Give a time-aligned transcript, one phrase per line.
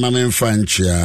[0.00, 0.98] ma memfa nkyea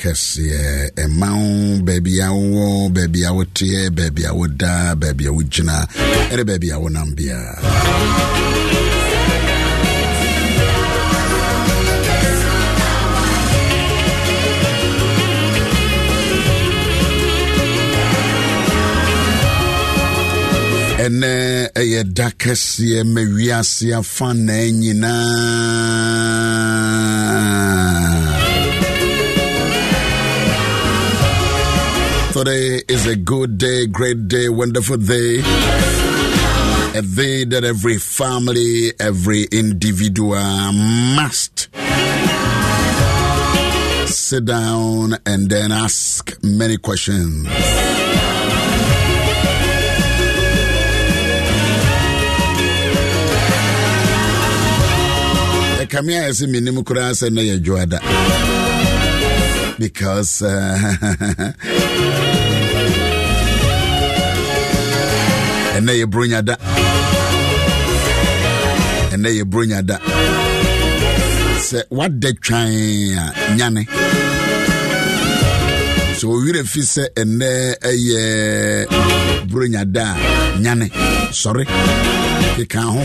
[0.00, 0.64] kɛseɛ.
[1.02, 5.76] Ɛma wo baabi a wowɔ baabi a woteɛ baabi a woda baabi a wogyina
[6.32, 7.54] ɛne baabi a wonam biara
[21.06, 21.32] ɛnɛ
[21.80, 26.15] ɛyɛ da kɛseɛ ma wiase afa na nyinaa
[32.36, 35.38] Today is a good day, great day, wonderful day.
[35.38, 40.36] A day that every family, every individual
[41.16, 41.74] must
[44.06, 47.48] sit down and then ask many questions.
[59.78, 61.52] because uh,
[65.76, 66.54] ɛnɛ yɛ bronya da.
[69.14, 69.96] Ɛnɛ yɛ bronya da.
[71.68, 72.68] Sɛ woada twan
[73.22, 73.24] a
[73.56, 73.82] nyane
[76.18, 77.48] sɛ owerɛ fi sɛ ɛnɛ
[77.90, 78.20] ɛyɛ
[79.50, 80.86] bronya da a nyane
[81.32, 81.64] sɔre.
[82.56, 83.02] Keka ho.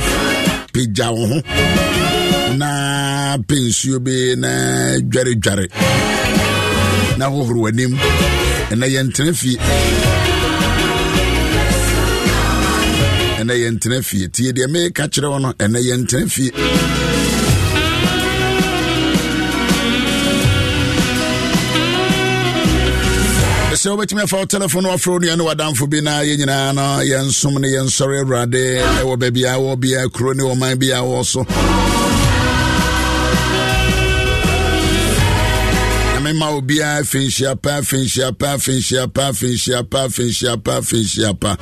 [0.73, 1.37] Pagya wo ho.
[2.57, 4.49] Na pɛ nsuo bi na
[5.11, 5.67] dwaredware
[7.17, 7.93] na hohoro w'anim.
[8.71, 9.57] Ɛnɛ yɛntena fie
[13.41, 14.27] ɛnɛ yɛntena fie.
[14.29, 16.51] Tie deɛ meka kyerɛ wo no ɛnɛ yɛntena fie.
[23.81, 27.59] Sɛ wobɛtumi afa wo telephone wafrɛ nua ne wadamfo bi na yɛ nyinaa no yɛnsom
[27.59, 28.63] ne yɛnsɔre awurade
[29.01, 31.43] ɛwɔ baabi a wɔ bia kuro ne ɔman bi a wɔ so.
[36.21, 41.57] Mema obiara finhyia pa finhyia pa finhyia pa finhyia pa finhyia pa finhyia pa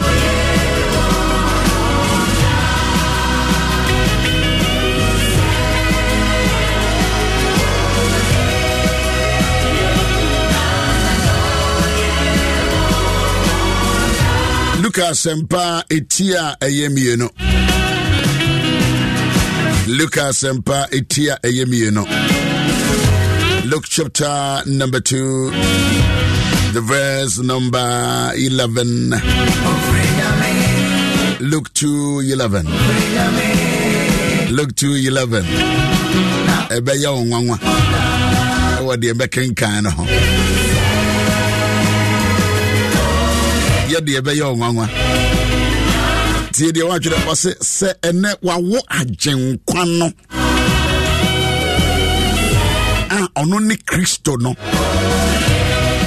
[15.00, 15.64] luka asɛmpa
[15.96, 17.28] ɛti a ɛyɛ mmienu
[19.98, 21.36] luka asɛmpa ɛti a
[23.70, 25.52] Luke chapter number 2,
[26.74, 29.12] the verse number 11.
[31.50, 32.66] Luke 2 11.
[34.56, 35.46] Luke 2 11.
[36.76, 37.58] Ɛbɛyɛ wo nwanwa
[38.80, 40.39] ɛwɔ deɛ ɛbɛkenkan no
[43.90, 44.86] ho yɛdeɛ ɛbɛyɛ wo nwanwa
[46.54, 50.08] tie deɛ woatwerɛ ɔ se sɛ ɛnɛ wawo agyenkwa no
[53.10, 54.54] a ɔno ne kristo no.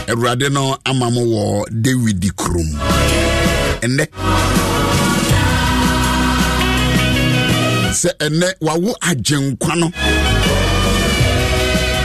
[0.09, 2.69] Awurade no ama mo wɔ david kurom.
[3.82, 4.04] Ɛnɛ.
[8.00, 9.87] Sɛ ɛnɛ wawo agyenkwa no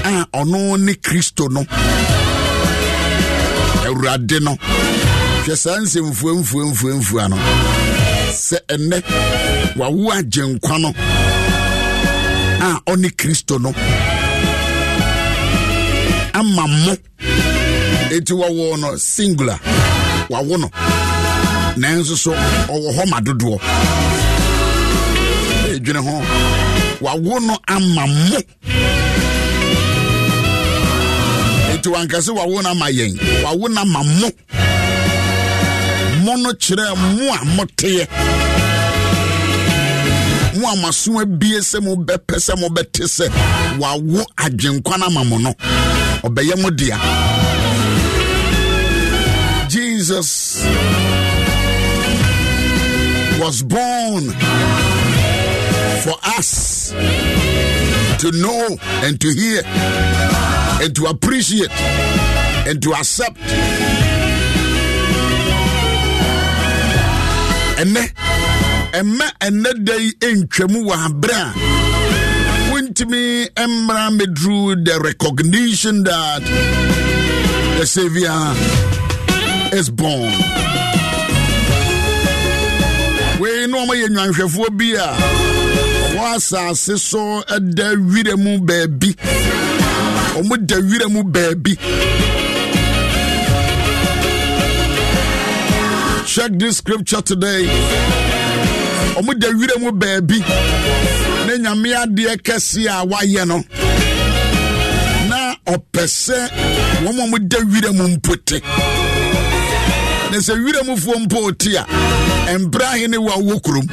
[0.04, 1.64] a ɔno ne kristo no.
[3.86, 4.58] Awurade no.
[5.48, 7.38] Hwɛ saa nsɛmfuamfuamfuamfua no
[8.48, 8.98] sɛ ɛnɛ
[9.80, 10.90] wawo agyenkwa no
[12.68, 13.72] a ɔne kristo no
[16.34, 16.94] ama mo.
[18.12, 19.58] Eti wɔwɔ no singular
[20.30, 20.68] wawo no.
[21.78, 22.32] Nanso so
[22.68, 23.58] ɔwɔ hɔ ma dodoɔ.
[25.74, 26.22] Edwene ho
[27.02, 28.40] wawo no ama mo.
[31.74, 34.30] Eti wankasi wawo no ama yɛn wawo no ama mo
[36.28, 38.04] mo no kyerɛ mo a moteɛ.
[40.60, 43.26] Mo a maso abie sɛ mobɛpɛ sɛ mobɛte sɛ
[43.80, 45.54] wawo agyenkwa ama mo no.
[46.28, 46.98] Ɔbɛyɛ mo dea.
[49.70, 50.66] Jesus
[53.40, 54.24] was born
[56.04, 56.92] for us
[58.20, 58.68] to know
[59.06, 59.62] and to hear
[60.84, 61.72] and to appreciate
[62.68, 63.38] and to accept
[67.82, 68.02] ɛnɛ
[69.00, 71.54] ɛmɛ ɛnɛ da yi ntwamu wɔ aberɛ a
[72.72, 76.42] wontumi mmra meduru the recognition that
[77.78, 78.54] the savior
[79.78, 80.34] is born.
[83.40, 85.10] Wei ne ɔma yɛ nnwanhwɛfoɔ bi a
[86.16, 87.44] ɔwɔ asase so
[87.76, 89.14] da werɛ mu baabi.
[90.40, 91.78] Ɔmo da werɛ mu baabi
[96.38, 97.66] check this scripture today.
[99.18, 100.38] Ɔmo da werɛ mu baabi
[101.48, 103.58] ne nyame adeɛ kɛse a wayɛ no.
[105.30, 106.38] Na ɔpɛ sɛ
[107.02, 108.60] wɔn a wɔda wira mu mpo te
[110.30, 111.84] na sɛ wira mufoɔ mpo te a
[112.60, 113.88] mbrɛ ne wa wɔ kurom.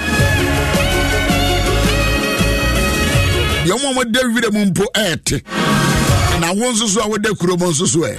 [3.64, 5.41] Deɛ wɔn a wɔda wira mu mpo ɛɛte
[6.41, 8.19] na wo nso so a woda kurom nso so ɛ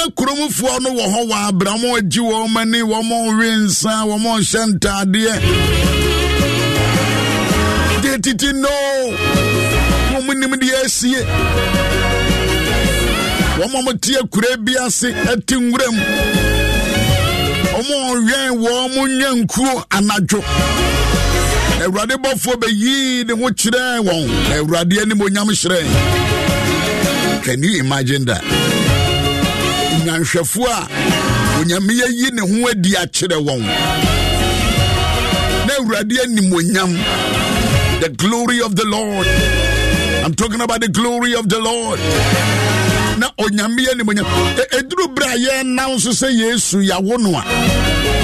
[0.00, 4.20] na kuromfoɔ no wɔ hɔ wɔ abra wɔn agyi wɔn ani wɔn we nsa wɔn
[4.22, 5.34] nhyɛ ntaadeɛ
[8.02, 8.68] deɛ titi no
[10.12, 11.20] wɔn nim deɛ asie.
[13.58, 16.02] Wɔn a wɔte akura bi ase ɛte nwura mu
[17.76, 18.50] wɔn wɛn
[18.96, 20.40] wɔn nya nkuo anadwo.
[21.84, 24.28] Awurade bɔfoɔ bɛyii ne ho kyerɛ wɔn.
[24.56, 25.88] Awurade anim onyam hyerɛn.
[27.44, 28.42] Can you imagine that?
[30.04, 33.62] Nyanhwɛfoɔ a onyame yɛyi ne ho adi akyerɛ wɔn.
[35.66, 36.92] Na awurade anim onyam
[38.00, 39.26] the glory of the lord.
[40.24, 41.98] I'm talking about the glory of the lord.
[43.18, 44.26] Na onyame yɛ nimonyam
[44.78, 46.82] ɛduru berɛ a yɛnam so sɛ yesu
[47.20, 47.44] no a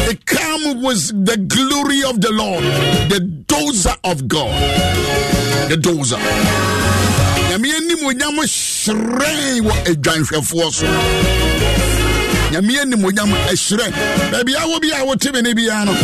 [0.08, 2.64] it with the glory of the lord.
[3.10, 4.50] The dozer of god.
[5.70, 6.18] The dozer.
[7.50, 11.45] Nyame anim onyam hyerɛn wɔ adwanhwɛfoɔ so
[12.50, 12.84] nyame
[14.32, 14.52] baabi
[15.86, 15.94] no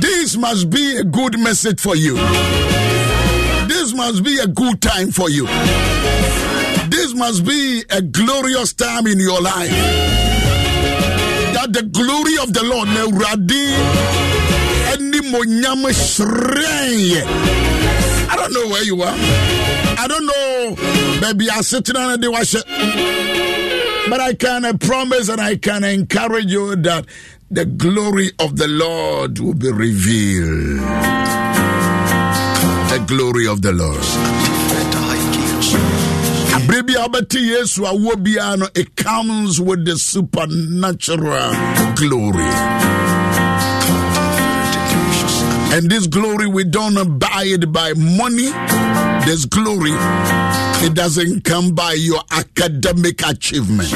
[0.00, 2.14] this must be a good message for you
[3.68, 5.46] this must be a good time for you
[6.90, 9.70] this must be a glorious time in your life.
[11.54, 13.66] That the glory of the Lord, Neuradi,
[14.92, 15.86] any monyam
[18.30, 19.14] I don't know where you are.
[19.98, 20.76] I don't know.
[21.52, 22.54] I'm sitting on the wash.
[24.10, 27.06] But I can promise and I can encourage you that
[27.48, 30.80] the glory of the Lord will be revealed.
[32.90, 34.02] The glory of the Lord.
[36.56, 41.52] abere bi a wobɛte yesu awoɔ no it comes with the supernatural
[41.94, 42.50] glory
[45.72, 48.50] and this glory we don't buy it by money
[49.26, 49.94] this glory
[50.82, 53.88] it doesn't come by your academic achievement.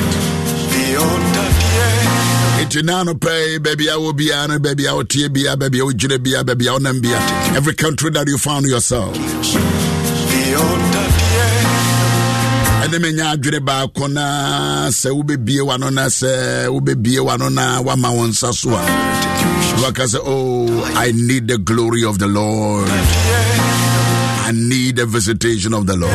[2.65, 5.85] Nti na no pɛi baabi a wɔ biara no baabi a wotie biara baabi a
[5.85, 9.15] wogyina biara baabi a wonam biara every country that you found yourself.
[12.85, 18.27] Ɛne menya adwene baako na sɛ wobɛbie wano na sɛ wobɛbie wano na wama wo
[18.27, 18.83] nsa so a.
[19.83, 22.89] Waka sɛ oh i need the glory of the lord.
[24.47, 26.13] I need the visitation of the lord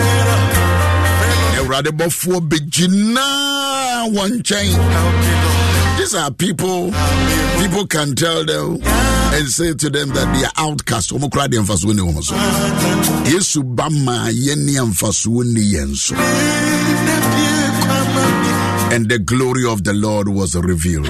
[1.70, 5.98] awurade bɔfoɔ bɛgyinaa wɔ nkyɛn.
[5.98, 6.92] These are people
[7.60, 8.80] people can tell them
[9.34, 11.12] and say to them that they are outcast.
[11.12, 12.36] Wɔn kura deɛ mfasoɔ ni wɔn so.
[13.32, 16.16] Yesu ba maa yɛn ni mfasoɔ ni yɛn so.
[18.92, 21.08] And the glory of the lord was revealed.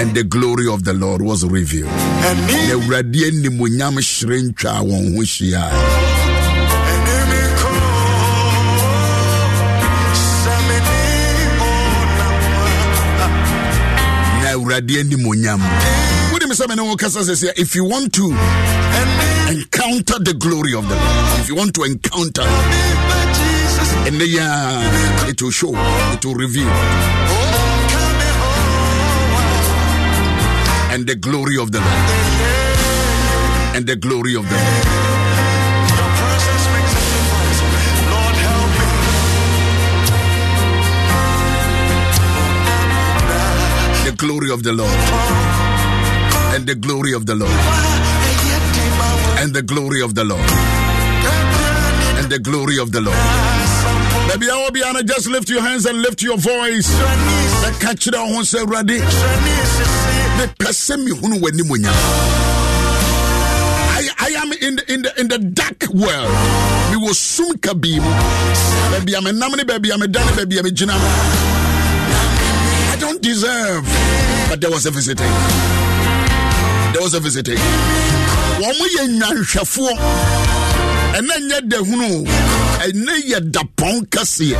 [0.00, 1.90] And the glory of the lord was revealed
[14.74, 15.60] awurade awurade animonyam
[16.32, 18.30] wonim sɛ mene wo sɛ sɛ if you want to
[19.50, 22.44] encounter the glory of the lord if you want to encounter
[24.06, 26.68] and then yeah, it will show it will reveal.
[30.92, 32.10] And the glory of the lord.
[33.76, 35.13] And the glory of the lord
[44.26, 44.90] glory of the Lord.
[46.54, 47.52] And the glory of the Lord.
[49.40, 50.48] And the glory of the Lord.
[52.18, 53.18] And the glory of the Lord.
[54.32, 55.06] Baby, I will be honest.
[55.08, 56.88] Just lift your hands and lift your voice.
[57.80, 58.98] Catch it on say ready.
[60.40, 61.38] The person who
[61.68, 61.90] when I,
[64.40, 66.32] am in the in the in the dark world.
[66.90, 68.00] We will soon kabim.
[68.90, 70.72] Baby, I'm a namini, baby, I'm a danny, baby, I'm a.
[72.94, 73.84] I don't deserve.
[74.54, 75.26] But there was a visiting.
[76.94, 77.56] There was a visiting.
[78.62, 79.92] Wɔn yɛ nyanhwɛfoɔ
[81.16, 82.24] ɛnna nyɛ dahunu
[82.86, 84.54] ɛnna yɛ dapɔn kɛseɛ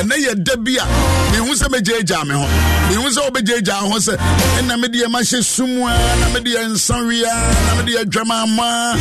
[0.00, 0.84] ɛnna yɛ da bi a
[1.32, 2.44] mehu sɛ mɛgyaagyaa me ho
[2.92, 4.16] mehu sɛ wobɛgyaagyaa ho sɛ
[4.58, 7.32] ɛna mede yɛ mahyɛ sum a na mede yɛ nsa wia
[7.66, 8.98] na mede yɛ dwamama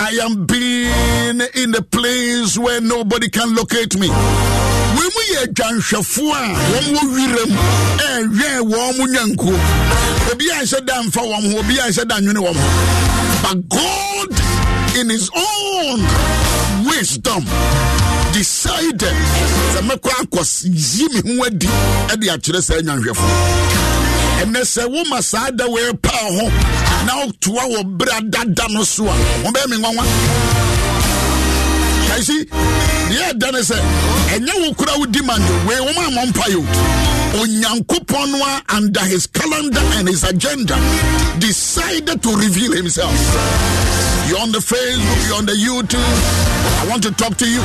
[0.00, 4.08] I am being in a place where nobody can locate me
[4.98, 7.52] wei mu yɛ adwanhwɛfoɔ a wɔn wɔ wiram
[7.98, 9.56] ɛɛhwɛn wɔn mu nyankuo
[10.32, 12.64] obi a nhyɛ da mfa wɔn ho obi a nhyɛ da nwene wɔn ho.
[13.42, 14.30] But God
[14.98, 16.00] in his own
[16.86, 17.44] wisdom
[18.32, 19.14] decided
[19.72, 21.66] sɛ mɛkɔ akɔyi me ho adi
[22.12, 23.26] ɛde akyerɛ saa nyanhwɛfo
[24.42, 26.48] ɛnɛ sɛ woma saa da wei paa ho
[27.06, 29.14] na wotoa wɔ berɛ dada no so a
[29.44, 30.04] wɔbɛyɛ me nwanwa
[32.18, 32.44] kaisi
[33.10, 33.76] deɛ ɛda ne sɛ
[34.34, 36.46] ɛnyɛ wo kora wodi mande wei wɔma amɔ mpa
[38.70, 40.74] under his calendar and his agenda
[41.38, 43.12] decided to reveal himself.
[44.28, 46.82] You're on the facebook you're on the youtube.
[46.82, 47.60] I want to talk to you.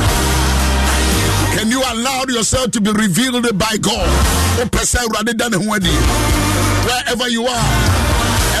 [1.56, 4.08] Can you allow yourself to be revealed by God?
[6.86, 7.64] Wherever you are,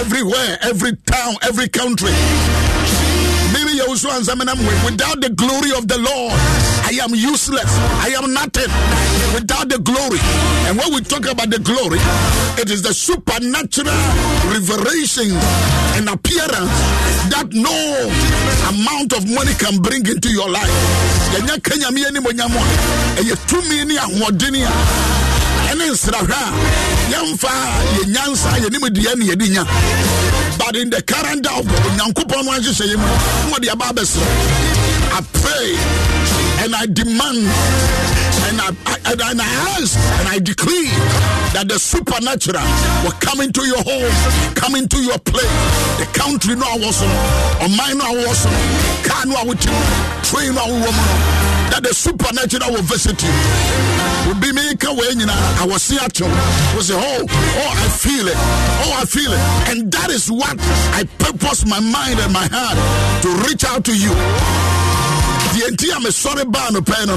[0.00, 2.12] everywhere, every town, every country.
[4.84, 6.32] Without the glory of the Lord,
[6.88, 7.68] I am useless.
[8.00, 8.70] I am nothing
[9.34, 10.18] without the glory.
[10.68, 11.98] And when we talk about the glory,
[12.60, 13.92] it is the supernatural
[14.52, 15.30] revelation
[15.96, 16.72] and appearance
[17.32, 17.76] that no
[18.72, 20.72] amount of money can bring into your life.
[25.70, 26.52] ɛne nsrahwɛ a
[27.12, 27.50] yɛmfa
[27.96, 29.64] yɛ nyansa yɛnim deɛ ne yɛde nya
[30.58, 34.24] but in the calendar of onyankopɔn no ahyehyɛ yɛ mu na wɔde aba abɛsrɛ
[35.12, 35.76] i pray
[36.64, 37.38] and i demand
[38.46, 39.46] and I, I, and I
[39.78, 40.88] ask and I decree
[41.54, 42.60] that the supernatural
[43.02, 44.12] will come into your home,
[44.54, 45.48] come into your place.
[45.98, 48.52] The country no was on, mine no was on,
[49.06, 49.54] car no
[50.22, 53.34] train no woman that the supernatural will visit you.
[54.30, 54.62] Will be me
[55.58, 56.26] I was see at you.
[56.78, 58.38] Was say, oh, oh, I feel it.
[58.86, 59.42] Oh, I feel it.
[59.70, 60.54] And that is what
[60.94, 62.78] I purpose my mind and my heart
[63.26, 64.14] to reach out to you.
[65.58, 67.08] The entire sorry ban of pen.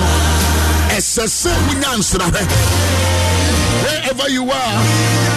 [0.89, 2.01] Ɛsɛ we wonya
[3.85, 4.77] wherever you are,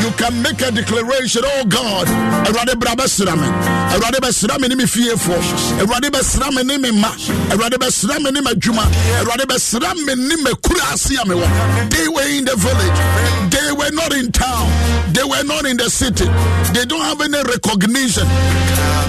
[0.00, 1.42] you can make a declaration.
[1.44, 2.06] Oh God,
[2.46, 3.46] Awurade bra bɛsra me.
[3.94, 5.34] Awurade bɛsra me ne me fiefo.
[5.80, 7.08] Awurade bɛsra me ne me ma.
[7.52, 8.84] Awurade bɛsra me ne me adwuma.
[9.20, 11.90] Awurade bɛsra me ne me kurase a me wɔ.
[11.90, 13.50] They were in the village.
[13.50, 14.68] They were not in town.
[15.12, 16.24] They were not in the city.
[16.72, 18.26] They don't have any recognition.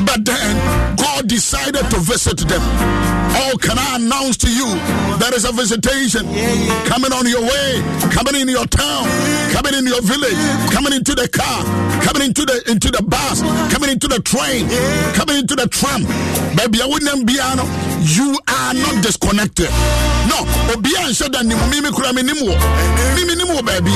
[0.06, 2.62] But then God decided to visit them.
[3.34, 4.68] Oh, can I announce to you
[5.18, 6.26] there is a visitation
[6.86, 7.70] coming on your way,
[8.12, 9.06] coming in your town,
[9.52, 10.38] coming in your village,
[10.72, 11.64] coming into the car,
[12.04, 14.68] coming into the into the bus, coming into the train,
[15.16, 16.04] coming into the tram.
[16.56, 19.70] Baby, I wouldn't be you are not disconnected.
[20.28, 22.50] No, Obia said that Mimi Kurami Nimu,
[23.16, 23.94] Mimi Nimu, baby.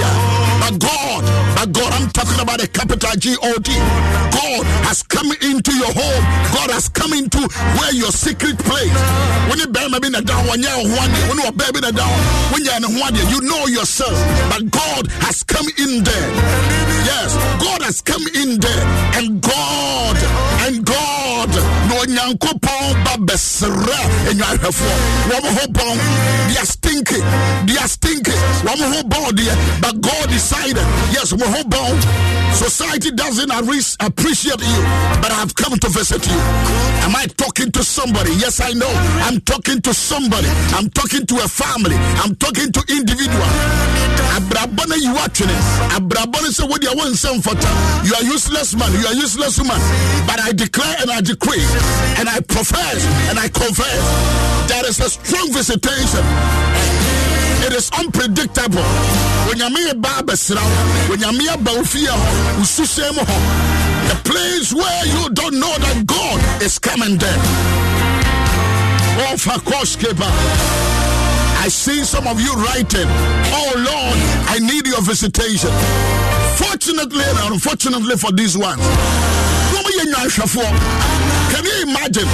[0.62, 1.22] But God,
[1.56, 3.72] but God, I'm talking about a capital G O D.
[4.34, 6.24] God has come into your home.
[6.54, 7.40] God has come into
[7.78, 8.94] where your secret place.
[9.50, 12.16] When you bear maybe down when you're one when you're baby down,
[12.52, 14.18] when you're one you know yourself.
[14.50, 16.30] But God has come in there.
[17.06, 18.86] Yes, God has come in there.
[19.18, 20.18] And God,
[20.66, 21.50] and God,
[21.88, 24.00] no nyankopon ba besra
[24.30, 24.86] enwahwefo.
[25.30, 25.98] Wo ho bon,
[26.50, 27.20] they are stinky.
[27.66, 28.32] They are stinky.
[28.66, 31.96] Wo ho bon there, but God decided, yes, wo ho bon.
[32.54, 34.82] Society doesn't appreciate you,
[35.22, 36.40] but I've come to visit you.
[37.04, 38.32] Am I talking to somebody?
[38.36, 38.92] Yes, I know.
[39.28, 40.48] I'm talking to somebody.
[40.74, 41.98] I'm talking to a family.
[42.24, 43.46] I'm talking to individual.
[44.96, 45.64] You watching it.
[45.92, 47.52] Abrabana say what you want some for
[48.08, 48.90] You are useless man.
[48.94, 49.76] You are useless woman.
[50.26, 51.60] But I declare and I decree
[52.20, 56.24] and I profess and I confess there is a strong visitation
[57.66, 58.84] it is unpredictable.
[59.50, 60.36] When you mean Baba
[61.10, 62.14] when you mean Baufia,
[64.10, 67.42] the place where you don't know that God is coming there.
[69.18, 69.36] Oh,
[71.58, 73.08] I see some of you writing,
[73.50, 75.72] Oh Lord, I need your visitation.
[76.58, 78.82] Fortunately and unfortunately for these ones,
[81.52, 82.28] can you imagine?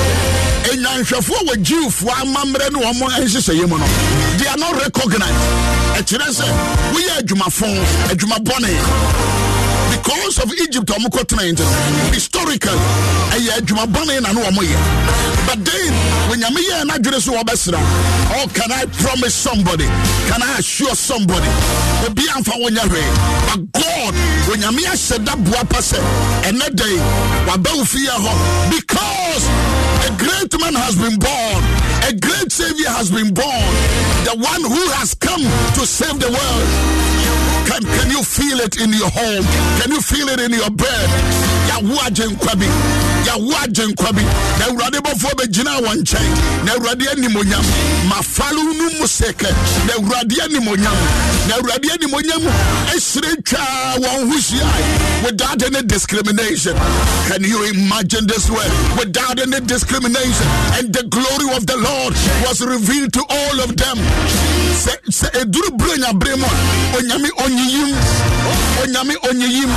[0.72, 3.86] enyanhwɛfoɔ wɔ jiwfoɔ amammerɛ ne wɔn nhyehyɛeɛ mu no.
[4.38, 5.42] They are not recognized.
[5.98, 6.48] Ɛkyerɛ sɛ
[6.94, 7.68] woyɛ adwumafo
[8.12, 9.51] adwumabɔne
[10.02, 11.64] because of Egypt kɔ tena nti
[12.14, 12.78] historical
[13.36, 14.78] ɛyɛ adwumabɔne na no ɔmo yɛ
[15.46, 15.94] but then
[16.30, 17.78] when nyame yɛ n'adwene so wɔbɛsra
[18.36, 19.86] oh can I promise somebody?
[20.28, 21.48] Can I assure somebody?
[22.06, 23.12] Obi amfa wɔnyɛ hwee
[23.48, 24.14] but God
[24.50, 26.00] when nyame ahyɛ da boa pa sɛ
[26.50, 26.98] ɛnɛ day
[27.48, 28.34] waba wo fie hɔ
[28.72, 29.44] because
[30.08, 31.64] a great man has been born.
[32.10, 33.72] A great savior has been born.
[34.26, 35.42] The one who has come
[35.78, 36.68] to save the world
[37.72, 39.44] can, can you feel it in your home?
[39.82, 41.10] Can you feel it in your bed?
[41.70, 43.11] Yahuwah Kwabi.
[43.28, 44.24] Yɛwo agyenkwa bi.
[44.60, 46.66] Na awurade bɔfoɔ bɛgyina wɔn nkyɛn.
[46.66, 47.66] Na awurade animonyam
[48.10, 49.08] mafalo no mu
[49.88, 50.98] na awurade animonyam
[51.48, 52.44] na awurade animonyam
[52.94, 56.76] ɛhyerɛ twaa wɔn ho without any discrimination.
[57.28, 60.48] Can you imagine this way without any discrimination.
[60.78, 62.14] And the glory of the lord
[62.46, 63.98] was revealed to all of them.
[64.82, 66.48] Sɛ sɛ ɛduru berɛ nyabere mu
[66.98, 67.92] onyame onyiyim.
[68.82, 69.72] Onyame onyiyim.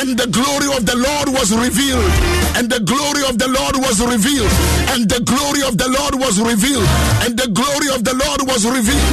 [0.00, 2.10] And the glory of the lord was revealed.
[2.56, 4.50] And the glory of the lord was revealed
[4.94, 6.86] and the glory of the lord was revealed
[7.26, 9.10] and the glory of the lord was revealed.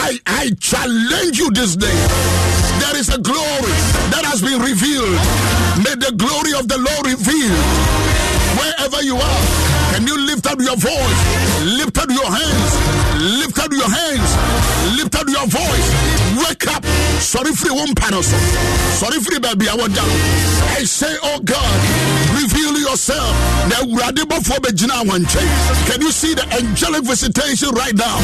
[0.00, 1.98] I i challenge you this day.
[2.80, 3.76] There is a glory
[4.16, 5.20] that has been revealed.
[5.84, 7.52] May the glory of the lord reveal
[8.56, 9.42] wherever you are.
[9.92, 11.20] Can you lift up your voice?
[11.78, 14.30] Lift up your hands lift up your hands.
[14.98, 15.88] Lift up your voice.
[16.46, 16.84] Wake up.
[17.22, 18.22] Sorry free one panel
[19.02, 19.66] sorry free baby.
[19.68, 20.06] I want down.
[20.78, 21.78] i say oh god
[22.38, 23.34] reveal yourself.
[23.66, 23.82] Now
[25.90, 28.18] can you see the angelic visitation right now?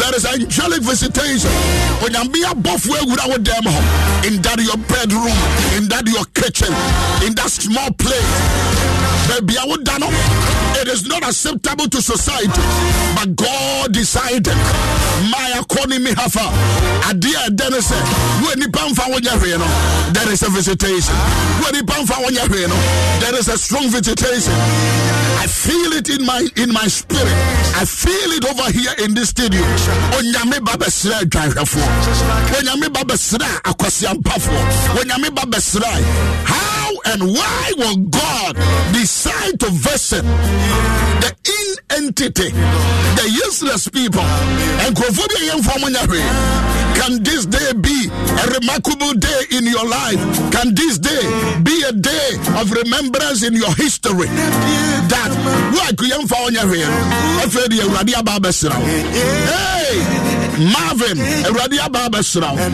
[0.00, 1.52] There is angelic visitation.
[2.00, 3.64] When i'm being above where would i them
[4.24, 5.36] in that your bedroom
[5.76, 6.72] in that your kitchen
[7.26, 8.32] in that small place.
[9.28, 9.84] Baby i would
[10.84, 12.60] it is not acceptable to society
[13.16, 14.52] but god decided
[15.32, 15.64] my
[15.98, 16.44] me hafa
[17.08, 17.96] adeɛ ɛdɛ no sɛ
[18.44, 21.14] wo nipa mfa wonyɛ hwee no there is a visitation
[21.62, 22.76] wo nipa mfa wonyɛ hwee no
[23.20, 24.52] there is a strong visitation
[25.44, 27.36] I feel it in my in my spirit.
[27.76, 29.60] I feel it over here in this studio.
[30.16, 31.84] Onyame baba sra adwanhwɛfoɔ.
[32.56, 34.60] Onyame baba sra akwasiampafoɔ.
[35.00, 36.83] Onyame baba sra.
[37.04, 38.56] And why will God
[38.92, 44.96] decide to visit the in entity, the useless people, and
[46.94, 50.18] can this day be a remarkable day in your life?
[50.52, 51.22] Can this day
[51.62, 54.28] be a day of remembrance in your history?
[55.08, 55.30] That.
[55.74, 56.88] What you found here?
[59.48, 60.34] Hey!
[60.54, 62.64] marvin awurade aba abɛhyira wo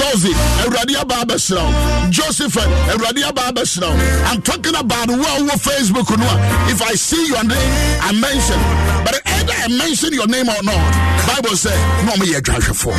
[0.00, 0.32] dozy
[0.64, 3.96] awurade aba abɛhyira wo josephen awurade aba wo
[4.30, 8.58] i'm talking about wo a facebook no a if i see your name i mention.
[9.04, 10.92] But either i mention your name or not
[11.28, 11.76] bible say
[12.06, 12.94] na ɔmo yɛ adwanhwɛfoɔ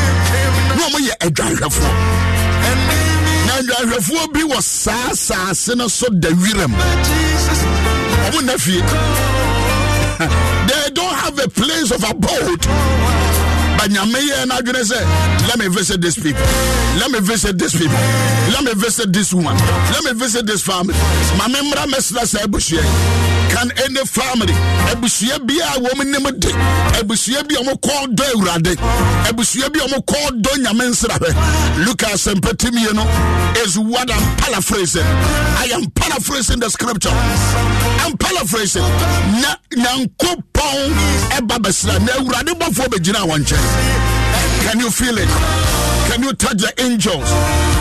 [0.78, 1.92] na ɔmo yɛ adwanhwɛfoɔ
[3.48, 6.54] na adwanhwɛfoɔ bi wɔ saa saase no so da fie
[10.70, 12.60] they don't have a place of abode.
[13.80, 15.00] But nyame yɛ n'adwene sɛ
[15.48, 16.44] let me visit these people.
[17.00, 17.96] Let me visit these people.
[18.52, 19.56] Let me visit this woman.
[19.94, 20.94] Let me visit this family.
[20.94, 24.54] Saa abusua yi can any family.
[24.92, 26.50] Abusua bi a wɔn nim de.
[27.00, 28.76] Abusua bi a wɔn kɔɔ dɔ awurade.
[29.30, 33.04] Abusua bi a wɔn kɔɔ dɔ nyame nsirahwɛ lucas mpɛtimi no
[33.64, 37.10] is what i'm paraphrasing i am paraphrasing the scripture.
[37.12, 38.82] I'm paraphrasing.
[39.42, 40.94] Na nyankopɔn
[41.38, 42.00] ɛba bɛsra.
[42.06, 44.10] Na awurade bɔfoɔ wɔn nkyɛn.
[44.64, 45.28] Can you feel it?
[46.10, 47.30] Can you touch the angels?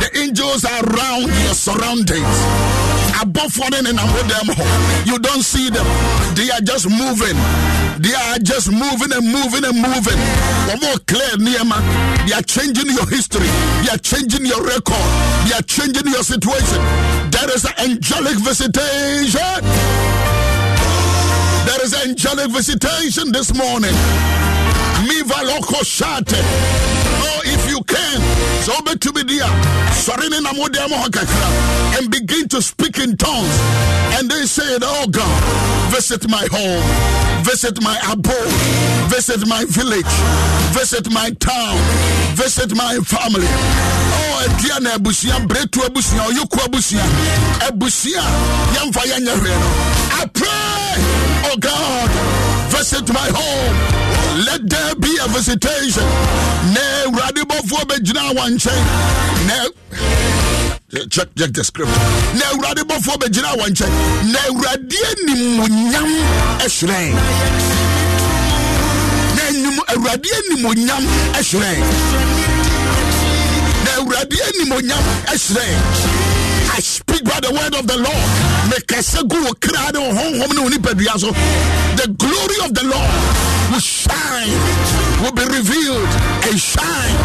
[0.00, 2.97] The angels are around your surroundings.
[3.18, 4.46] One and above them,
[5.04, 5.84] you don't see them.
[6.36, 7.34] They are just moving.
[7.98, 10.18] They are just moving and moving and moving.
[10.68, 11.82] One more clear, Nehemiah.
[12.28, 13.48] They are changing your history.
[13.82, 15.02] They are changing your record.
[15.48, 16.78] They are changing your situation.
[17.30, 20.37] There is an angelic visitation.
[21.68, 23.92] There is angelic visitation this morning.
[25.04, 26.32] Miva loko shate.
[26.32, 28.20] Oh, if you can,
[28.64, 29.52] so be to be there.
[31.98, 33.58] And begin to speak in tongues.
[34.16, 38.54] And they said, Oh God, visit my home, visit my abode,
[39.12, 40.14] visit my village,
[40.72, 41.76] visit my town,
[42.34, 43.46] visit my family.
[43.46, 47.04] Oh, Diana Abusia, Bretu Abusia, Yuku Abusia,
[47.68, 48.22] Abusia,
[48.72, 50.57] Yamfa I pray,
[51.50, 52.10] oh God,
[52.70, 53.76] visit my home.
[54.44, 56.04] Let there be a visitation.
[56.74, 58.82] Na awurade bɔfoɔ bɛgyina wɔn nkyɛn.
[59.48, 61.90] Na check check the script
[62.38, 63.92] na awurade bɔfoɔ bɛgyina wɔn nkyɛn.
[64.32, 66.10] Na awurade animonyam
[66.64, 67.12] ɛhyerɛn.
[69.36, 71.04] Na anim awurade animonyam
[71.38, 71.80] ɛhyerɛn.
[73.84, 75.76] Na awurade animonyam ɛhyerɛn.
[76.76, 78.28] I speak by the word of the Lord.
[81.96, 84.52] The glory of the Lord will shine,
[85.22, 86.08] will be revealed
[86.48, 87.18] and shine.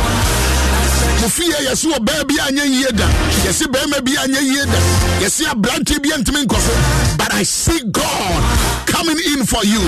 [1.23, 3.07] mofie yɛse wɔ baa bi anyɛ yie da
[3.45, 4.79] yɛse bɛrima bi anyɛ yie da
[5.23, 6.73] yɛse aberante bi antumi nkɔ so.
[7.17, 8.41] But i see god
[8.87, 9.79] coming in for you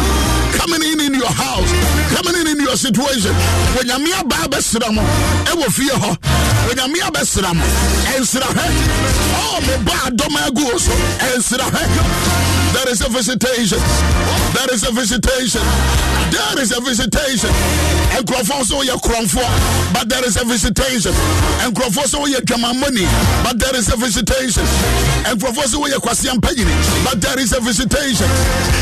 [0.56, 1.72] coming in in your house
[2.16, 3.34] coming in in your situation.
[3.76, 5.02] Wɔnyame abaa bɛsra mo
[5.52, 6.12] ɛwɔ fie hɔ
[6.76, 7.64] onyame abɛsra mo.
[8.16, 8.66] Ɛnsra hɛ
[9.40, 10.92] oh mebɔ adɔm agu so.
[12.76, 13.80] There is a visitation.
[14.54, 15.62] There is a visitation.
[16.32, 17.50] There is a visitation.
[18.12, 21.14] Nkurɔfoɔ sɛ woyɛ korɔmfoɔ but there is a visitation.
[21.64, 23.08] Nkurɔfoɔ sɛ woyɛ dwamammɔni
[23.44, 24.66] but there is a visitation.
[25.26, 28.28] And nkurɔfoɔ sɛ woyɛ kwaseampanyini but there is a visitation.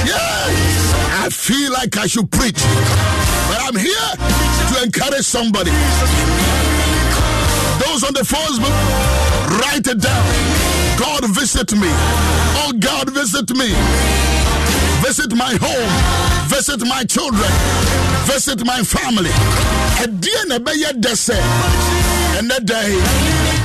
[0.05, 1.23] Yeah!
[1.23, 2.61] I feel like I should preach
[3.47, 4.11] but I'm here
[4.69, 5.71] to encourage somebody
[7.93, 8.73] those on the Facebook
[9.61, 10.25] write it down.
[10.97, 11.89] God visit me.
[12.65, 13.69] Oh God visit me.
[15.05, 17.51] Visit my home, visit my children,
[18.25, 19.29] visit my family.
[20.03, 21.37] ɛdeɛ na ɛbɛyɛ dɛ sɛ
[22.39, 22.99] ɛnɛ da yi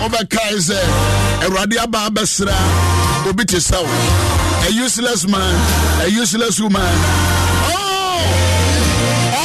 [0.03, 0.79] wobɛkae sɛ
[1.45, 2.57] awurade aba abɛsra
[3.29, 3.45] obi
[4.67, 5.55] a useless man.
[6.05, 6.83] A useless woman.
[7.71, 8.21] Oh,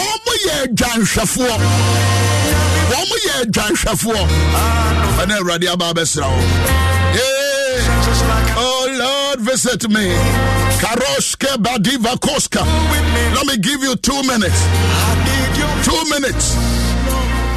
[0.01, 2.22] ɔmo yɛ adwanhwɛfoɔ
[3.23, 4.27] woyɛ adwanhwɛfoɔ
[5.21, 6.39] ɛne awurade aba bɛsra wo.
[8.55, 10.07] Oh lord visit me.
[10.79, 12.61] Karoske badiva koska.
[13.35, 14.61] Let me give you two minutes.
[15.83, 16.55] Two minutes.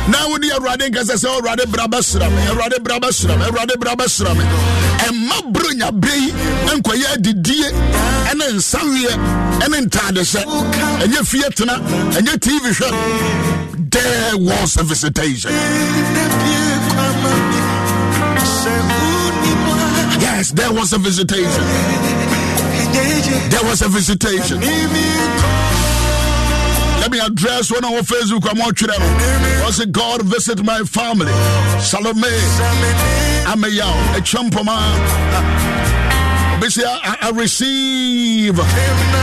[0.09, 2.31] Now wode awurade nkɛ sɛ I say, Oh bɛsra brabasram.
[2.49, 3.45] awurade bra bɛsra me.
[3.45, 3.95] Awurade bra
[5.09, 6.31] ɛma buro nyaberɛ yi
[6.77, 7.69] nkɔyɛ adidie
[8.31, 9.13] ɛne nsaweɛ
[9.65, 10.43] ɛne ntadehyɛ
[11.03, 11.75] ɛnyɛ fie tena
[12.17, 12.89] ɛnyɛ tv hwɛ.
[13.97, 15.51] There was a visitation
[20.21, 21.63] yes there was a visitation
[23.51, 24.59] there was a visitation
[27.07, 28.51] let me address one on Facebook.
[28.51, 29.01] I'm watching them.
[29.63, 31.31] Was it God visit my family?
[31.79, 32.35] Salome,
[33.47, 34.75] Amayao, a champoma.
[36.57, 38.59] Obviously, I, I receive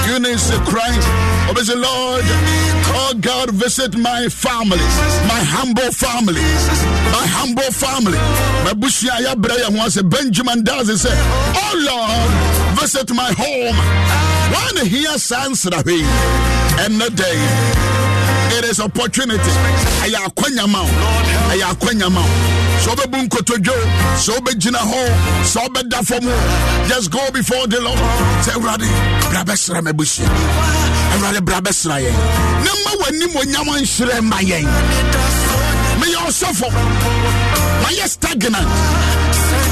[0.08, 1.08] Eunice Christ.
[1.50, 4.78] Obviously, Lord, oh God, visit my family,
[5.28, 6.40] my humble family,
[7.12, 8.18] my humble family.
[8.64, 13.76] My bushia ya braya was a Benjamin does it say, Oh Lord, visit my home.
[14.54, 15.74] One here sans and
[16.78, 17.38] the day.
[18.58, 19.52] It is opportunity.
[20.04, 20.90] Ɛyɛ akwanya ma wo
[21.52, 22.34] ɛyɛ akwanya ma wo
[22.84, 23.76] sɛ wobɛbu nkotodwo
[24.18, 25.02] sɛ wobɛgyina hɔ
[25.44, 27.98] sɛ wobɛda just go before the lord.
[28.46, 28.88] Sɛ awurade
[29.32, 30.28] bra bɛsra m'abusua
[31.14, 32.14] awurade bra bɛsra yɛn
[32.64, 34.68] na ma w'anim onyam nhyerɛ ma yɛn
[36.00, 36.70] meyɛ ɔsɔfo
[37.84, 38.68] mayɛ stagnant.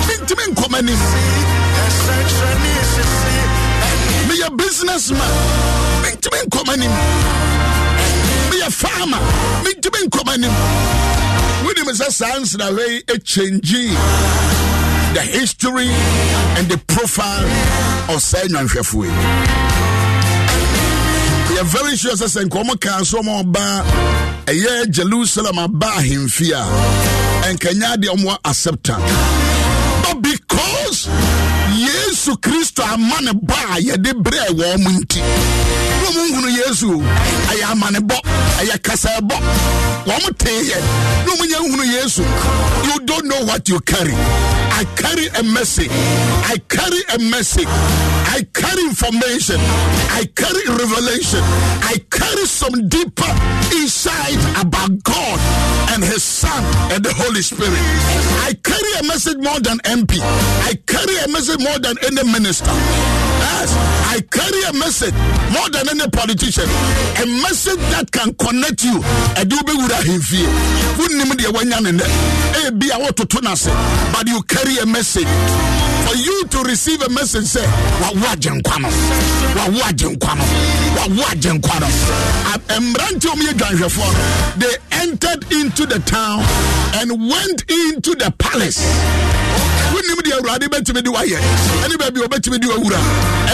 [0.08, 1.00] Mentimi nkɔm anim
[4.58, 5.32] businessman.
[6.04, 6.92] Mentimi nkɔm anim.
[8.50, 9.20] Meyɛ farmer.
[9.64, 10.52] Mentumi nkɔm anim.
[11.64, 13.84] Wonim sɛ saa nsrahwɛ yi ɛkyɛngyi
[15.14, 15.90] the history
[16.58, 17.46] and the profile
[18.14, 19.12] of saa nnwanhwɛfoɔ yi.
[21.56, 23.84] Yɛ very sure sɛ sɛ nkɔmɔ kaa so ɔma ɔba
[24.46, 26.64] ɛyɛ jerusalem aba ahemfi a
[27.48, 29.12] ɛnkanya deɛ ɔmo acceptance
[32.22, 35.20] yesu kristo ama ne ba a yɛde berɛ wɔ mo nti
[36.72, 36.88] yesu
[37.52, 38.18] ɛyɛ amanebɔ
[38.60, 38.76] ɛyɛ
[42.88, 44.14] you don't know what you carry
[44.82, 45.92] I carry a message.
[45.92, 47.68] I carry a message.
[47.68, 49.58] I carry information.
[50.10, 51.44] I carry revelation.
[51.86, 53.30] I carry some deeper
[53.78, 55.38] insight about God
[55.94, 57.78] and His Son and the Holy Spirit.
[58.42, 60.18] I carry a message more than MP.
[60.66, 62.66] I carry a message more than any minister.
[62.66, 63.70] Yes,
[64.10, 65.14] I carry a message
[65.54, 69.00] more than any politician a message that can connect you
[69.36, 70.48] ɛde wo bɛwura ahemfie.
[70.98, 71.52] Wonnim deɛ
[74.14, 75.28] but you carry a message.
[76.08, 77.54] For you to receive a message
[84.58, 86.44] they entered into the town
[86.96, 88.80] and went into the palace
[90.16, 91.10] wonim deɛ awurade bɛtumi de
[91.84, 92.68] ɛne baabi wɔbɛtumi de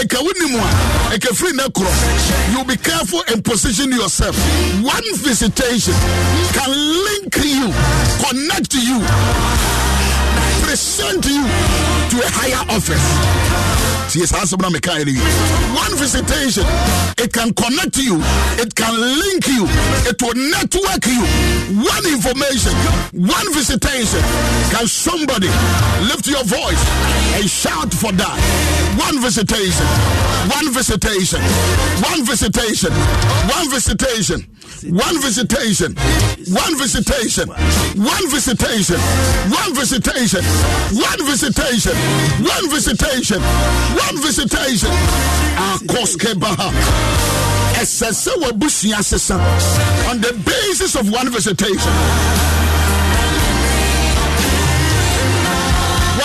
[0.01, 1.91] ɛka wonim a ɛka firi korɔ.
[2.53, 4.35] You be careful and position yourself.
[4.81, 5.93] One visitation
[6.53, 7.73] can link you
[8.23, 8.99] connect you
[10.63, 11.43] present you
[12.09, 14.31] to a higher office See, it's
[15.11, 15.19] you.
[15.75, 16.63] One visitation,
[17.17, 18.15] it can connect you,
[18.55, 19.67] it can link you,
[20.07, 21.19] it will network you.
[21.83, 22.71] One information,
[23.11, 24.23] one visitation.
[24.71, 25.51] Can somebody
[26.07, 26.83] lift your voice
[27.35, 28.39] and shout for that?
[28.95, 29.85] One visitation,
[30.55, 31.41] one visitation,
[31.99, 32.93] one visitation,
[33.51, 34.47] one visitation.
[34.83, 35.95] One visitation,
[36.53, 37.49] one visitation,
[37.97, 38.99] one visitation,
[39.49, 40.43] one visitation,
[40.93, 41.95] one visitation,
[42.45, 43.41] one visitation,
[44.05, 44.91] one visitation.
[45.57, 46.71] Akoske baha
[47.81, 49.35] ɛsɛ sɛ wabusua sesa.
[50.09, 51.93] On the basis of one visitation.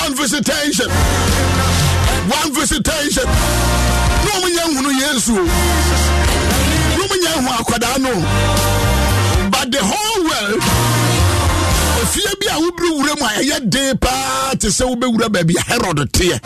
[0.02, 0.88] One visitation.
[2.38, 3.26] One visitation.
[4.24, 5.34] Na ɔmo nyɛ nhunu yesu.
[6.96, 8.12] Na ɔmo nyɛ hu akwadaa no.
[9.50, 10.62] But the whole world
[12.12, 15.62] efie bi a wobiri wura mu a ɛyɛ den paa te sɛ wobɛwura baabi a
[15.62, 16.38] herod teɛ.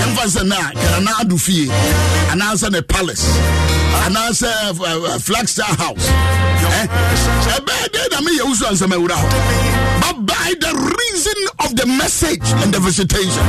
[0.00, 1.68] Yɛmfa sɛ na kana ado fie.
[2.32, 3.26] Anaasɛ ne palace.
[4.06, 6.06] Anaasɛ uh, uh, flagstaff house.
[7.56, 10.00] Ɛbɛɛ dɛn na meyɛ wo so ansɛm awura hɔ.
[10.00, 13.44] But by the reason of the message and the visitation.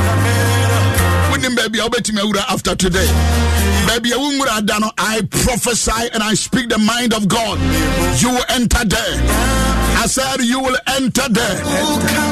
[1.32, 3.08] Wonim baabi a wobɛtumi awura after today.
[3.86, 7.58] Baabi a no i prophesy and i speak the mind of god.
[8.20, 11.56] You will enter there I said you will enter there.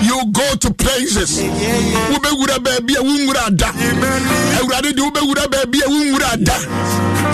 [0.03, 1.41] You go to places.
[1.43, 3.67] Wobɛwura baabi a wonwura ada.
[4.59, 5.89] Awurade de wobɛwura baabi a.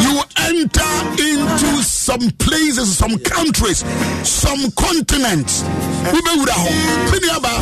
[0.03, 0.93] You enter
[1.23, 3.85] into some places, some countries,
[4.27, 5.63] some continents.
[5.63, 6.71] Wobɛwura hɔ.
[7.13, 7.53] Mene aba,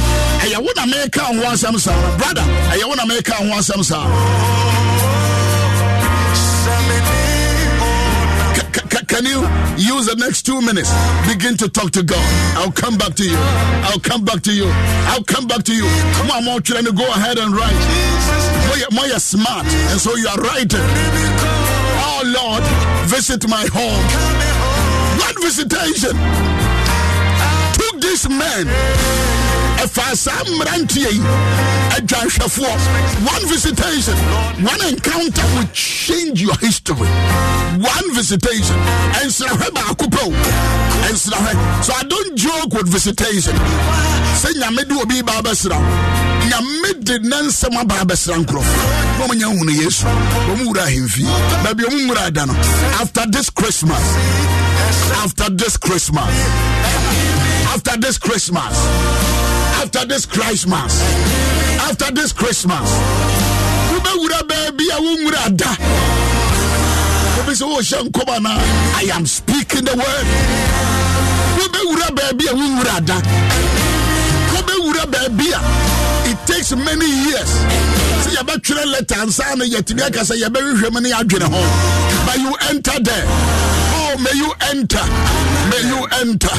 [0.44, 2.16] ɛyɛ wo na meka ho asɛm saa.
[2.18, 4.06] Brother, ɛyɛ wo na meka ho asɛm saa.
[9.10, 9.42] Can you
[9.76, 10.88] use the next two minutes?
[11.26, 12.22] Begin to talk to God.
[12.56, 13.36] I'll come back to you.
[13.90, 14.70] I'll come back to you.
[15.10, 15.82] I'll come back to you.
[16.14, 17.74] Come on, more trying to go ahead and write.
[18.92, 20.80] More you're smart, and so you are writing.
[22.06, 22.62] Oh Lord,
[23.10, 24.04] visit my home.
[25.18, 26.14] One visitation
[28.00, 28.66] this man.
[29.80, 31.20] Ɛfa saa mmeranteɛ yi
[31.96, 32.72] adwanhwɛfoɔ
[33.26, 34.16] one visitation
[34.64, 37.08] one encounter will change your history.
[37.80, 38.76] One visitation.
[39.20, 40.30] Ɛnsrahwɛ baako pɛ o.
[41.08, 43.54] Ɛnsrahwɛ so i don't joke with visitation.
[44.42, 45.78] Sɛ nyame de obi ba bɛsra
[46.50, 48.76] nyame de ne nsɛm aba bɛsra nkurɔfo
[49.18, 50.04] na ɔmanya hunu yesu.
[50.04, 51.24] Ɔmu wura ahemfi.
[51.64, 52.54] Baabi ɔmu nwura ada no
[53.00, 54.02] after this christmas
[55.24, 56.28] after this christmas
[57.72, 58.74] after this christmas.
[59.80, 61.00] After this Christmas,
[61.88, 64.00] after this Christmas, oh,
[68.42, 68.50] na
[69.00, 70.26] i am speaking the word.
[76.30, 77.50] It takes many years.
[78.22, 81.60] Sɛ yɛbɛtwerɛ letter ansa no yɛtumi aka sɛ yɛbɛhwehwɛ mu ne yɛadwene ho.
[82.26, 85.04] But you enter there oh may you enter.
[85.70, 86.54] May you enter.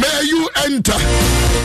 [0.00, 0.98] May you enter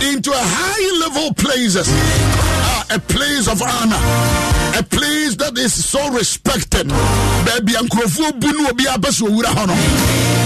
[0.09, 1.87] into a high level places.
[1.89, 3.99] Uh, a place of honor.
[4.79, 6.87] A place that is so respected.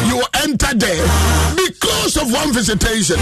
[0.09, 1.05] You will enter there
[1.55, 3.17] because of one visitation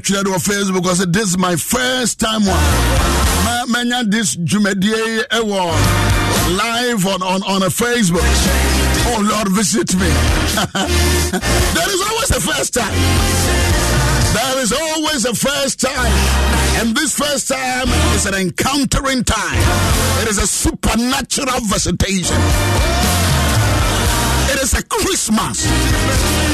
[0.00, 5.26] atwerɛ no wɔ facebook ɔ sɛ this is my first time one manya this dwumadie
[5.28, 6.20] ɛwɔ
[6.56, 8.26] live on, on, on a facebook.
[9.12, 10.10] Oh lord visit me.
[11.76, 12.94] There is always a first time.
[14.34, 16.12] There is always a first time.
[16.80, 19.58] And this first time is an encountering time.
[20.22, 22.36] It is a supernatural visitation.
[22.36, 22.99] it
[24.62, 25.66] is a Christmas.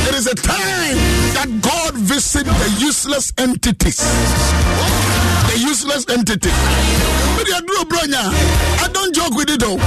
[0.08, 0.96] It is a time
[1.34, 3.98] that God visits the useless entities.
[3.98, 6.50] The useless entity.
[8.78, 9.78] I don't joke with it though.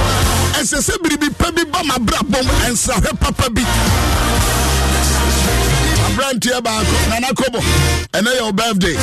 [0.58, 3.62] And say say be pebi ba ma bra bom and sa papa bi.
[6.12, 7.60] Abrantia baako Nana Kobo.
[8.14, 8.96] And then your birthday.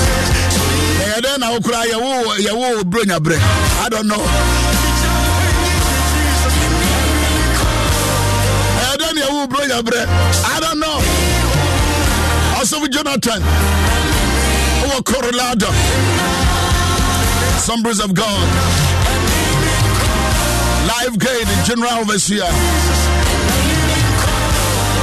[1.15, 3.36] And then I will cry, you will bronya bre.
[3.38, 4.21] I don't know.
[9.28, 10.02] Ɛwo bro yabrɛ
[10.56, 11.00] i don't know.
[12.60, 13.42] Ɔsɔfo jonathan.
[14.82, 15.70] Wowɔ corolado
[17.58, 18.48] Assemblies of God
[20.88, 22.44] live gate general overseer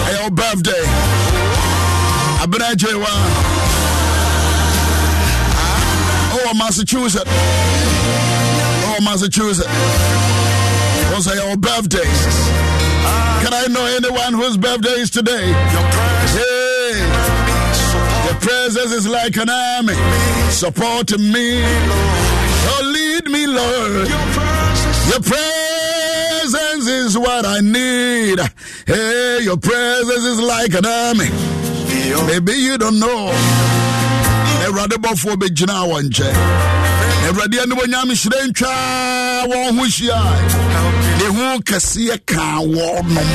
[0.09, 0.85] ɛyɛ wo birthday.
[2.43, 3.13] Abena agyewa
[6.33, 7.31] wowɔ massachusetts.
[8.85, 9.69] Wowɔ massachusetts.
[11.15, 12.09] Also your birthday
[13.43, 15.47] can I know anyone whose birthday is today?
[16.37, 16.93] Hey,
[18.27, 19.95] your presence is like an army
[20.51, 21.61] supporting me.
[22.67, 24.09] Oh, lead me, Lord.
[25.11, 28.41] Your presence is what I need.
[28.87, 31.31] Hey, your presence is like an army.
[32.27, 33.33] Maybe you don't know.
[34.65, 36.74] Awurade bɔfoɔ bɛgyina wɔ nkyɛn.
[37.27, 38.73] Awurade anim onyam hyerɛ ntwa
[39.51, 40.21] wɔn ho hyia.
[41.19, 43.31] Ne ho kɛseɛ kaa wɔnom.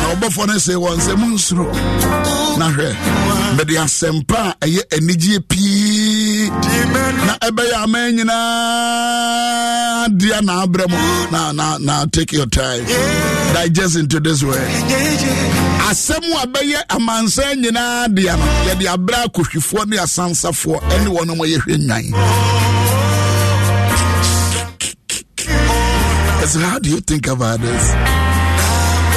[0.00, 1.66] Na ɔbɔfoɔ no sɛ wɔn nsɛm nsuro.
[2.58, 2.88] Na hwɛ,
[3.56, 6.50] mede asɛmpa a ɛyɛ anigyeɛ pii.
[7.26, 10.96] Na ɛbɛyɛ aman nyinaa dea na abrɛ mu.
[11.32, 12.84] Na na na take your time.
[13.54, 14.58] Digest into this word.
[15.88, 21.34] Asɛm a bɛyɛ amansan nyinaa dea no yɛde abrɛ akɔhwifoɔ ne asansafoɔ ɛne wɔn a
[21.46, 22.14] yɛhwɛ nwan
[26.48, 27.84] So how do you think about this?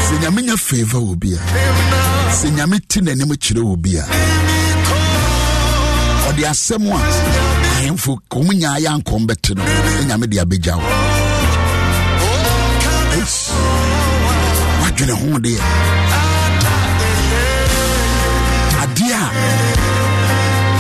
[0.08, 4.04] Sɛ nyame nya favor wɔ bi a sɛ nyame ti n'anim kyerɛ wɔ bi a
[6.28, 7.00] ɔde asɛm a
[7.76, 10.88] ahemfo kɔm nyaa yɛ ankɔm bɛte no ne nyame de abɛgya wo.
[13.18, 13.52] Eish.
[14.82, 15.60] wadwene ho deɛ.
[18.82, 19.28] Adeɛ a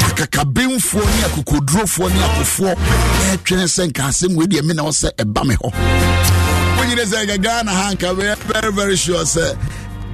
[0.07, 2.73] akakabenfoɔ ne akokodurofoɔ ne akofoɔ
[3.33, 5.69] ɛtwene sɛ nka wei deɛ me na wɔ sɛ ɛba me hɔ.
[6.77, 8.15] Wonyine sɛ ɛka ghana ha nka
[8.47, 9.55] very very sure sɛ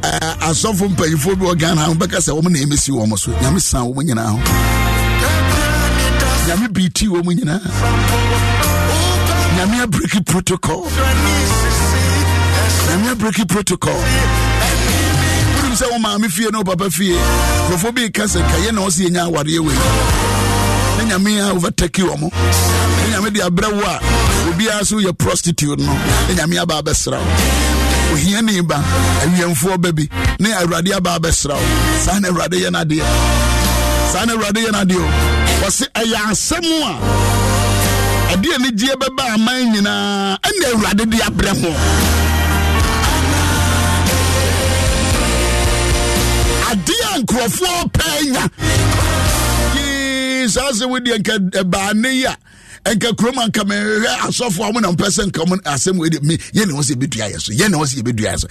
[0.04, 3.32] Eh, asɔfo mpanyimfoɔ bi wɔ ghana ha wobɛka sɛ wɔm na ɛmɛsi wɔ mo so.
[3.32, 4.38] Nyame sa wɔ mu nyinaa ho.
[6.48, 7.60] Nyame biriti wɔ mu nyinaa.
[9.58, 10.86] Nyame abreki protocol.
[12.88, 14.00] Nyame abreki protocol.
[15.58, 17.18] Wonim sɛ wo maame fie ne wo papa fie.
[17.68, 19.76] Nkurɔfoɔ bi ka sɛ kayɛ na wɔ sɛ yɛnya awareɛ wei.
[20.98, 22.30] Ne nyame a overtake wɔ mo.
[22.30, 24.00] Ne nyame de abrɛ wo a
[24.52, 25.94] obiara so yɛ prostitute no.
[26.30, 27.77] Ne nyame aba abɛsra wo
[28.14, 28.78] ohia ne ba.
[29.24, 30.10] Awiamfoɔ ba bi.
[30.40, 31.68] Ne awurade aba abɛsra wo.
[32.06, 33.04] Saa na awurade yɛ no adeɛ
[34.12, 35.08] saa na awurade yɛ no adeɛ o.
[35.64, 36.92] Wɔse ɛyɛ asɛm a
[38.34, 41.72] ɛde anigyeɛ bɛba aman nyinaa ɛne awurade de abrɛ ho
[46.72, 48.44] adeɛ a nkurɔfoɔ pɛɛ nya.
[50.48, 52.38] Yee, saa sɛ wodeɛ nka ɛbaane yi a
[52.86, 56.72] ɛnka kurom anka mehwɛ asɔfo a mo mpɛ sɛ nka mo asɛm wei de yɛne
[56.72, 58.48] wɔ sɛ yɛbɛdua yɛ so yɛne wɔ sɛ yɛbɛdua yɛ so.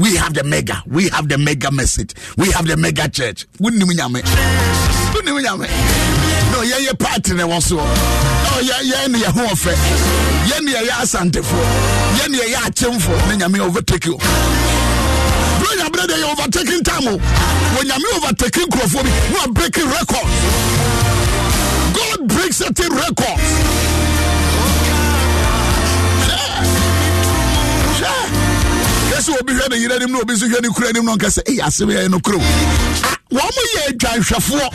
[0.00, 3.46] We- have the mega we have the mega message we have the mega church.
[3.60, 4.22] Wonim nyame.
[5.12, 5.68] Wonim nyame.
[6.52, 9.74] No yɛyɛ party ne wɔ soɔ no yɛ- yɛn ne yɛ ho ɔfɛ.
[10.48, 11.64] Yɛn ne yɛyɛ asantefoɔ
[12.20, 14.16] yɛn ne yɛyɛ akyemfoɔ ne nyame overtake you
[15.94, 17.18] bro nyabere de yɛ overtaking time o.
[17.74, 19.10] Wɔnyame overtaking nkurɔfoɔ bi.
[19.30, 20.28] Ne wa breaking record.
[21.94, 23.40] God breaks certain records
[29.40, 31.42] obi hwɛ ne yere anim na obi nso hwɛ ne kura anim na ɔnka sɛ
[31.48, 34.68] ɛyɛ asɛm yɛ no kurom Ah, wɔn mo yɛ adwanhwɛfoɔ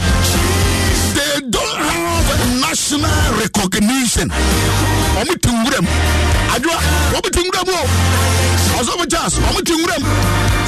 [1.16, 4.30] they don't have national recognition.
[5.20, 5.86] Wɔn ti nwuram
[6.56, 6.80] adwoa
[7.14, 7.82] wɔn ti nwuram o
[8.80, 10.04] ɔsɔfo charles wɔn ti nwuram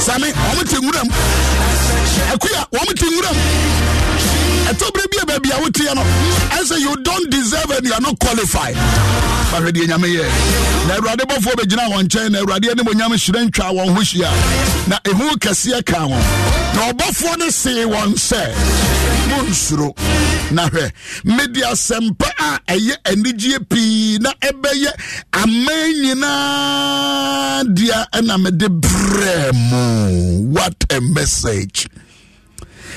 [0.00, 1.08] sami wɔn ti nwuram
[2.32, 2.91] akuya wɔn
[5.46, 6.02] no
[6.56, 8.74] ɛsɛ you don't deserve and you are not qualified.
[8.74, 10.24] Bahwɛ deɛ nyame yɛ
[10.88, 14.30] na awurade bɔfoɔ bɛgyina wɔn nkyɛn na awurade anim onyam hyerɛ ntwa wɔn ho hyia.
[14.88, 18.54] Na ɛhu kɛseɛ ka wɔn na ɔbɔfoɔ no see wɔn sɛ
[19.28, 19.94] monsuro
[20.52, 20.92] na hwɛ
[21.24, 24.92] mede asɛmpa a ɛyɛ anigyeɛ pii na ɛbɛyɛ
[25.32, 30.52] aman nyinaa dea ɛna mede brɛ mu.
[30.52, 31.88] What a message.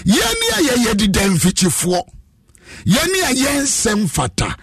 [0.05, 2.01] Yɛne a deda mfikyifoɔ
[2.85, 4.55] yɛne a yɛnsɛm fata.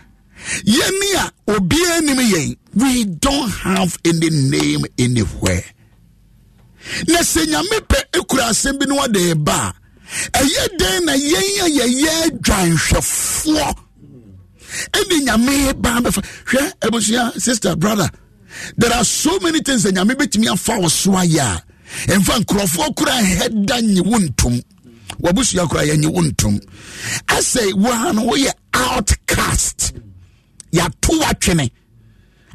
[0.64, 2.56] Yɛne a obiara nim yɛn.
[2.74, 5.64] We don't have any name anywhere.
[7.08, 9.74] Na sɛ nyame pɛ ekura asɛm bi ne wɔde ba
[10.34, 13.76] a ɛyɛ dɛn na yɛn a yɛyɛ adwanhwɛfoɔ?
[14.92, 16.22] Ɛne nyame ba bɛfa.
[16.46, 18.08] Hwɛ abusua sister brother
[18.76, 21.62] there are so many things that nyame bɛtumi afa wo so ayɛ a
[22.12, 24.62] ɛmfa nkurɔfoɔ kora hɛda nye wo ntom
[25.20, 26.60] wabusua kora yɛnye wo ntom.
[27.28, 29.92] Asɛ woa no woyɛ outcast.
[30.72, 31.70] Yɛato watwene.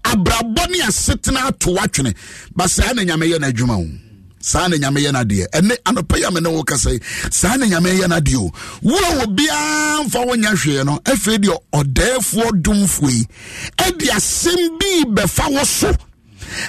[0.04, 2.16] Abrabɔ ne asetena ato watwene.
[2.56, 3.88] Ba saa na nyame yɛ no adwuma wo.
[4.40, 7.00] Saa na nyame yɛ no adeɛ ɛne anɔpa a me ne wo kasa yi
[7.32, 11.38] saa na nyame yɛ no adeɛ o wo a obiara mfa wonya hwee no afei
[11.38, 13.26] deɛ ɔdɛɛfoɔ domfoɔ yi
[13.78, 15.92] ɛde asɛm bi bɛfa wo so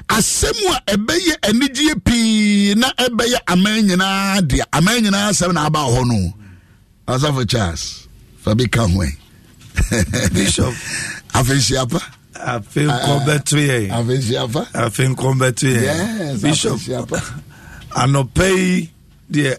[0.08, 5.80] asɛm a ɛbɛyɛ anigyeɛ pii na ɛbɛyɛ aman nyinaa deɛ aman nyinaa asɛm na aba
[5.80, 6.34] hɔ no.
[7.06, 8.06] Asafo charles
[8.38, 9.02] fa bi ka ho
[10.32, 10.74] Bishop.
[11.32, 12.00] afenhyia pa.
[12.34, 14.62] Afei nkɔ bɛto yɛ afenhyia pa.
[14.74, 16.78] Afei nkɔ bɛto yɛ yes bishop
[17.94, 18.90] anɔpɛ yi
[19.30, 19.56] deɛ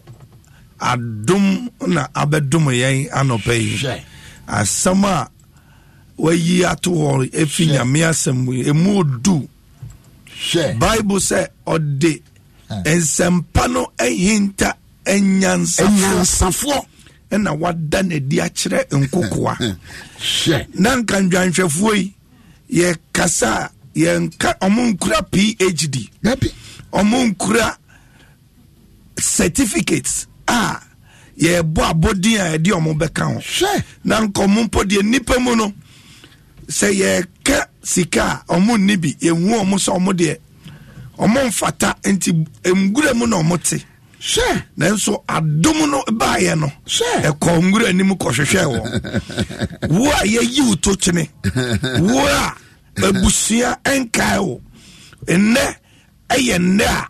[0.79, 4.03] adom na abɛdom yɛn anɔpɛ yi.
[4.47, 5.29] Asɛm a
[6.17, 7.67] wayi ato hɔ Hwɛ.
[7.71, 9.47] nyame asɛm mu yi, ɛmu odu.
[10.79, 12.21] Bible sɛ ɔde
[12.85, 14.73] nsɛmpa no ahinta
[15.05, 16.85] anyansafo anyansafoɔ.
[17.31, 19.53] Ɛna wada n'adi akyerɛ nkokoa.
[20.79, 22.13] Na nka ndwanhwɛfoɔ yi
[22.71, 26.09] yɛkasa a yɛnka ɔmo nkura phd
[26.91, 27.77] ɔmo nkura
[29.19, 30.79] certificates a
[31.39, 33.41] yɛbɔ abɔden a yɛde ɔmo bɛka ho.
[34.03, 35.73] Na nka ɔmo mpo deɛ nnipa mu no
[36.67, 40.35] sɛ yɛka sika a ɔmo nni bi yɛhu ɔmo sɛ ɔmo deɛ
[41.23, 42.29] ɔmo mfata nti
[42.87, 43.77] ngura mu na ɔmo te.
[44.21, 44.63] Hwɛ!
[44.77, 46.67] Nanso adom no baayɛ no
[47.29, 48.79] ɛkɔ nwura anim kɔhwehwɛ wɔ.
[49.99, 51.27] Wo a yɛyi wo to kyene
[52.11, 52.55] wo a
[53.07, 54.61] abusua ɛnkae wo
[55.27, 55.75] nnɛ
[56.29, 57.07] ɛyɛ nnɛ a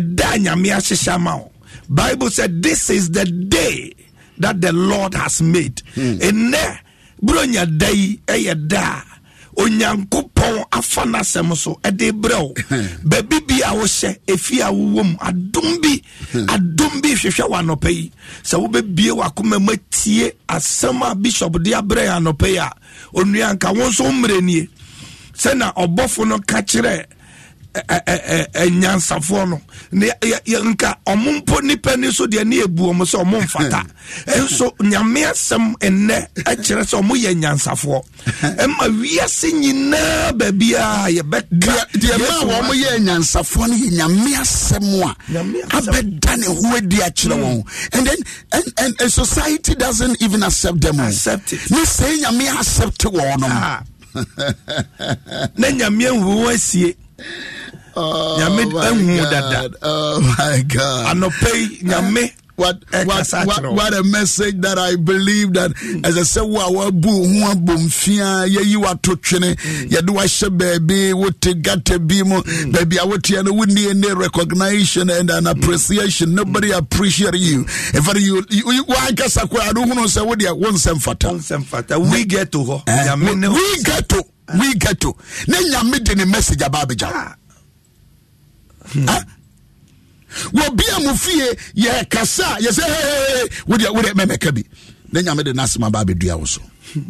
[0.00, 1.52] ɛda a nyame ahyehyɛ ama wo.
[1.88, 3.92] Bible said this is the day
[4.38, 5.76] that the lord has made.
[5.96, 6.78] Nnɛ
[7.22, 9.19] buronya da yi ɛyɛ da a
[9.62, 12.54] onyankopɔn afa n'asɛm so ɛde brɛ wo.
[13.10, 15.92] Baabi bi a wohyɛ ɛfi a wowɔ mu adom bi
[16.54, 18.10] adom bi hwehwɛ wɔ anɔpa yi.
[18.42, 22.70] Sɛ wobɛbie wakoma mu atie asɛm a bishop de abrɛ yɛ anɔpa yi a
[23.14, 24.68] onua nka wo nso mmerɛ nie.
[25.36, 27.04] Sɛna ɔbɔfo no ka kyerɛ
[27.74, 29.60] anyansafoɔ no.
[29.92, 33.84] Nka ɔmo mpo nipa ni so deɛ ne ebu ɔmo sɛ ɔmo mfata.
[34.26, 38.02] Nso nyame asɛm nnɛ ɛkyerɛ sɛ ɔmo yɛ nyansafoɔ.
[38.64, 41.74] Ɛma wiase nyinaa baabiaa yɛbɛka.
[41.94, 45.16] Deɛ ma wɔn yɛ nyansafoɔ no yɛ nyame asɛm a
[45.76, 47.64] abɛda ne ho adi akyerɛ wɔn.
[47.94, 48.16] And then
[48.52, 51.06] and, and a society doesn't even accept them o.
[51.06, 51.70] Accept it.
[51.70, 53.46] ne sɛ nyame accept wɔn no.
[53.48, 53.82] Ah.
[55.56, 56.96] na nyame ahu wɔn asie
[57.94, 59.30] nyame my ahu God.
[59.30, 59.76] dada.
[59.82, 61.16] Oh my god.
[61.16, 63.74] Anɔpa yi nyame what what ɛkasa what, kyerɛ wo.
[63.74, 65.72] what a message that I believe that
[66.04, 69.54] as I say wo a wabu ho abomfia yeyi wato twene
[69.88, 72.42] yɛde wahyɛ baabi wote gata bi mu.
[72.70, 76.34] Baabi a wote no wonni any recognition and an appreciation.
[76.34, 77.60] Nobody appreciate you.
[77.94, 81.28] In fact you you you- wankasa koraa no hunu sɛ wodeɛ wo nsɛm fata.
[81.28, 81.98] Ɔnsɛm fata.
[81.98, 82.82] We get to hɔ.
[82.86, 84.22] Eh, nyame ne we get to.
[84.58, 85.14] We get to.
[85.48, 87.16] Ne nyame de ne message aba abɛgya wo.
[87.16, 87.28] Ah.
[87.30, 87.34] Ah.
[88.92, 89.06] Hmm.
[90.52, 94.64] wɔbi a mo fie yɛ kasa yɛsɛ "Hey, wodeɛ wodeɛ mɛmɛka bi.
[95.12, 96.60] Na nyame de n'asɛm aba abɛdua wo so.
[96.94, 97.00] Hmm.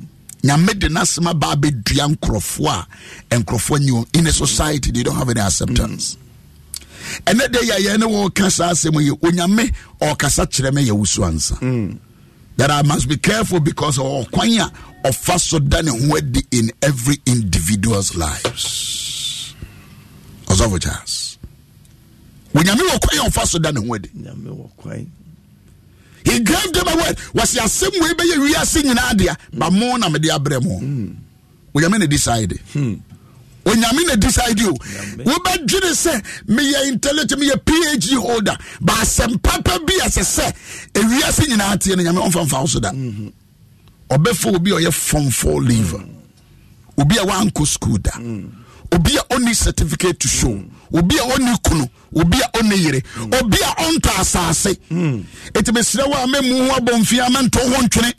[0.42, 2.86] Nyame de n'asɛm aba abɛdua nkurɔfoɔ
[3.30, 6.14] a nkurɔfoɔ nyi in a society they don't have any acceptance.
[6.14, 6.20] Hmm.
[7.38, 11.24] Ɛnɛ de yɛ yɛn ne wɔka saa asɛm yi onyame ɔkasa kyerɛ me yɛ wusu
[11.26, 11.98] ansa
[12.56, 16.70] that I must be careful because ɔkwan a ɔfa so da ne ho adi in
[16.82, 19.54] every individual's lives.
[20.46, 21.29] Ɔsɔfo charles
[22.54, 24.08] onyame wɔ kwan a ɔfa so da ne ho adi.
[26.22, 30.08] He gave them a word wɔsi asɛm wei bɛyɛ wiase nyinaa dea ba mo na
[30.08, 30.80] mede abrɛ mo.
[31.74, 32.58] Onyame na decide
[33.64, 34.72] onyame na decide o.
[35.24, 40.52] Wobɛdwene sɛ meyɛ intelligent meyɛ phd holder ba asɛm papa bi ɛsɛ sɛ
[40.94, 42.90] ewiase nyinaa teɛ no nyame ɔmfamfa wo so da.
[44.10, 46.04] Ɔbɛfa obi a ɔyɛ form four lever
[46.98, 48.10] obi a wankɔ school da
[48.92, 50.62] obi a ɔni certificate to show
[50.92, 53.02] obi a ɔni kunu obi a ɔni yere
[53.40, 54.76] obi a ɔntɔ asase.
[55.54, 58.12] Eti mesrɛ wo a mɛmu ho abɔmfia mɛnto ho ntwene.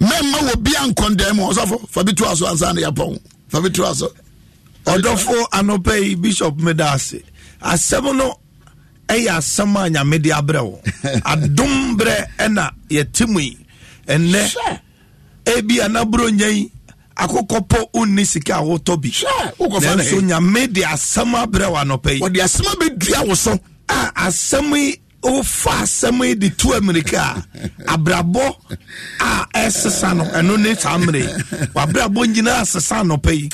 [0.00, 3.60] Mɛmma wɔ bi a nkɔndɛn mu ɔsɔfo fa bi to aso ansa ne yɛpɔn fa
[3.60, 4.12] bi to aso
[4.86, 7.22] ɔdɔfo anɔpɛ yi bishop meda ase
[7.62, 8.34] asɛm no
[9.08, 10.80] ɛyɛ asɛm a nyame de abrɛ wo.
[11.24, 13.58] Adom berɛ ɛna yɛte mu yi.
[14.08, 14.78] Ɛnnɛ
[15.46, 16.70] ebi anaburo nya yi
[17.22, 19.10] akokɔ po wonni sika a wotɔ bi.
[19.80, 22.20] Nanso nyame de asɛm abrɛ wo anɔpɛ yi.
[22.20, 23.52] Wɔde asɛm abɛdua wo so.
[23.88, 27.20] A asɛm yi wofa asɛm yi de tu amirika
[27.88, 28.56] a abrabɔ
[29.20, 33.48] a ɛsesa no ɛno ne saa mmerɛ wabrabɔ nyinaa sesa anɔpɛ yi.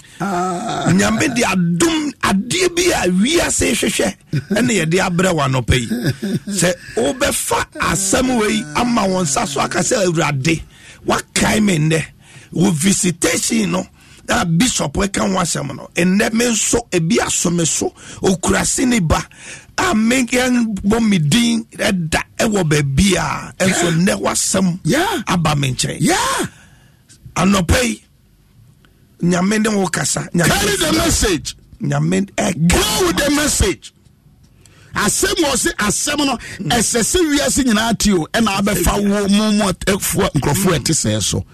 [0.94, 4.14] Nyame de adom adeɛ bi a wiase hwehwɛ
[4.54, 5.88] ɛne yɛde abrɛ wɔ anɔpɛ yi.
[6.52, 10.62] Sɛ wobɛfa asɛm wei ama wɔn nsa so aka sɛ awurade.
[11.06, 12.02] Wakae me nnɛ
[12.52, 13.86] wo visitation no
[14.28, 17.92] na bishop ɛka ho asɛm no ɛnnɛ me nso ebi aso me so
[18.22, 19.22] okura sini ba
[19.78, 24.78] a menkɛ bɔ me din ɛda ɛwɔ baabi a ɛnso nnɛ wasɛm
[25.28, 25.98] aba me nkyɛn.
[26.00, 26.46] Yeah.
[27.36, 28.02] Anɔpɛ yi
[29.22, 31.56] nyame ne wo kasa carry the message.
[31.82, 33.92] Nyame ɛka go with the message
[34.96, 36.36] asɛm wɔ se asɛm no
[36.76, 41.44] ɛsɛ sɛ wiase nyinaa te o ɛna abɛfa wo mo ɛfoɔ nkurɔfoɔ ɛte sɛɛ so.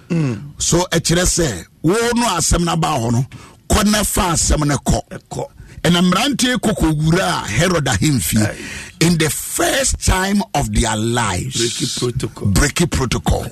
[0.59, 3.27] So ɛkyerɛ sɛ wo no asɛm no abaa hɔ no
[3.69, 5.47] kɔ na fa asɛm no kɔ.
[5.83, 8.57] Ɛna mmeranteɛ kɔkɔwura a herod ahemfie
[9.01, 11.57] in the first time of their lives.
[11.59, 12.49] Breaking protocol.
[12.53, 13.47] breaking protocol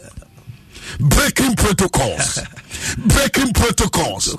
[0.99, 2.41] breaking protocols.
[2.99, 4.37] Breaking protocols.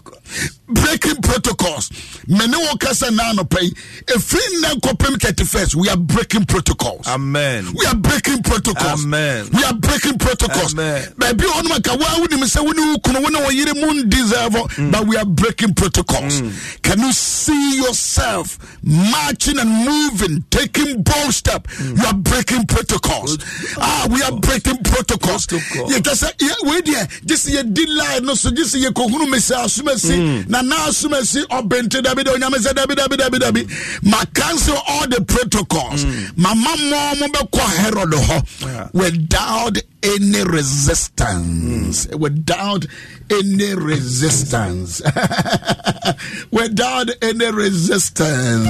[0.68, 1.92] Breaking protocols.
[2.28, 3.72] Many mene wo kasa na anɔpa yi
[4.06, 7.06] ɛfiri nnɛ nkɔpem 31st we are breaking protocols.
[7.08, 7.68] Amen.
[7.74, 9.04] We are breaking protocols.
[9.04, 9.50] Amen.
[9.52, 10.74] we are breaking protocols.
[10.74, 11.14] Amen.
[11.18, 14.04] baabi a hɔnom aka waa wonim sɛ wo ne wo kunu wo ne wo yere
[14.08, 14.92] deserve mm.
[14.92, 16.42] but we are breaking protocols.
[16.42, 16.82] Mm.
[16.84, 21.68] Can you see yourself marching and moving taking bold step?
[21.68, 21.98] Mm.
[22.00, 23.38] You are breaking protocols.
[23.78, 25.48] Ah we are breaking protocols.
[25.48, 25.90] Protocol.
[25.90, 29.38] yɛtwa sɛ yɛ- wei deɛ gye sɛ yɛdi line no so gye sɛ yɛkɔhunu me
[29.38, 30.52] sɛ asomasi hmm.
[30.52, 34.04] na na asomasi ɔbɛnte dabi da onyame sɛ dabi dabi dabi dabi.
[34.04, 36.04] Ma cancel all the protocols.
[36.04, 36.26] Hmm.
[36.36, 38.94] Mama mmɔ mo bɛkɔ herod hɔ.
[38.94, 42.06] Without any resistance.
[42.06, 42.18] Hmm.
[42.20, 42.86] Without
[43.30, 45.02] any resistance.
[46.52, 48.68] Without any resistance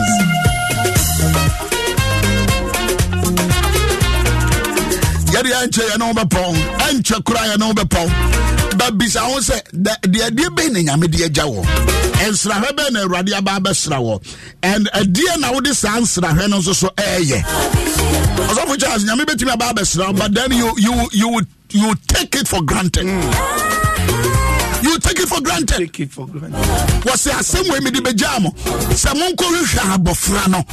[5.42, 6.56] yɛde ɛnkyɛ yɛ ne wo bɛpɔn
[6.88, 8.10] ɛnkyɛ kora yɛ ne wo bɛpɔn
[8.78, 11.66] babisa ho sɛ deɛ deɛ bɛi ne nyame agya wɔ
[12.30, 14.22] nsrahwɛ bɛɛ na awurade aba bɛsra wɔ
[14.64, 17.44] and eh, ɛdeɛ na wode saa nsrahwɛ no nso so ɛɛyɛ.
[18.48, 22.48] Ɔsɔfo charles nyame bɛtumi aba abɛsra wo, but then you, you, you, you take it
[22.48, 23.06] for granted
[24.82, 25.78] you take it for granted.
[25.78, 26.58] Take it for granted.
[27.06, 30.66] Wɔsɛ asɛm wei mede bɛgyaa mo sɛ monkɔhwehwɛ abɔfra no.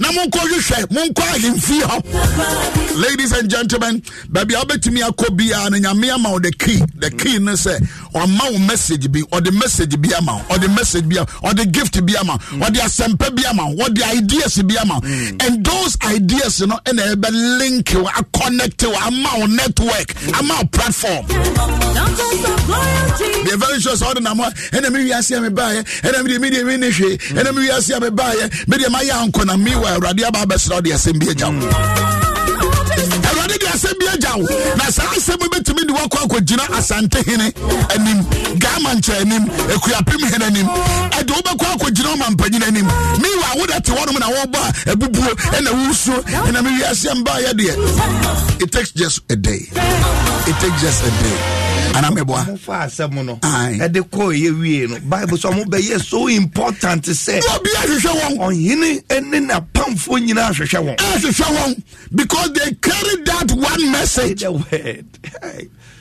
[0.00, 4.00] Na monkɔhwehwɛ monkɔ ahemfie hɔ ladies and gentlemen
[4.30, 6.80] baabi a wobɛtumi akɔ biara no nyame ama wo the key.
[6.96, 7.78] The key ne sɛ
[8.14, 12.04] ɔma wo message bi ɔde message bi ama wo ɔde message bi ama ɔde gift
[12.06, 15.00] bi ama wo ɔde asɛmpa bi ama wo ɔde ideas bi ama wo.
[15.00, 15.42] Mm.
[15.46, 20.64] And those ideas you no ɛna ɛbɛlink wo aconnect wo ama wo network ama wo
[20.66, 21.26] platform
[23.54, 24.10] Very sure me
[44.12, 44.20] me
[46.52, 46.58] na
[48.58, 49.68] it takes just a day.
[50.48, 52.44] It takes just a day ana meboa.
[52.46, 53.36] Mofa asɛm no.
[53.36, 54.98] Ɛde kɔɔ yɛ wie no.
[55.00, 58.38] Bible sɛ ɔmo bɛyɛ so important sɛ obi ahwehwɛ wɔn.
[58.38, 60.96] ɔhene ne napamfoɔ nyinaa hwehwɛ wɔn.
[60.96, 61.82] Ahwehwɛ wɔn.
[62.14, 64.42] Because they carry that one message.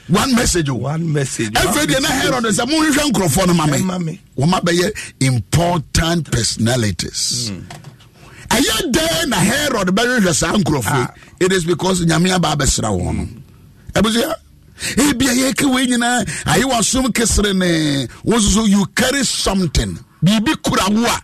[0.07, 1.51] One message o one message.
[1.53, 3.65] Afei deɛ na herod sɛ monhwehwɛ nkurɔfoɔ no ma
[3.97, 7.51] me wɔma bɛyɛ important personalities.
[8.49, 10.99] Ɛyɛ dɛn na herod bɛhwehwɛ saa nkurɔfoɔ
[11.39, 11.45] yi?
[11.45, 13.27] it is because nyame aba abɛsra wɔn no.
[13.93, 14.35] Ɛbusua
[14.97, 19.97] ebia yɛka wei nyinaa ayewasom kesere ne wo nso so you carry something.
[20.23, 21.21] Biribi kura wo a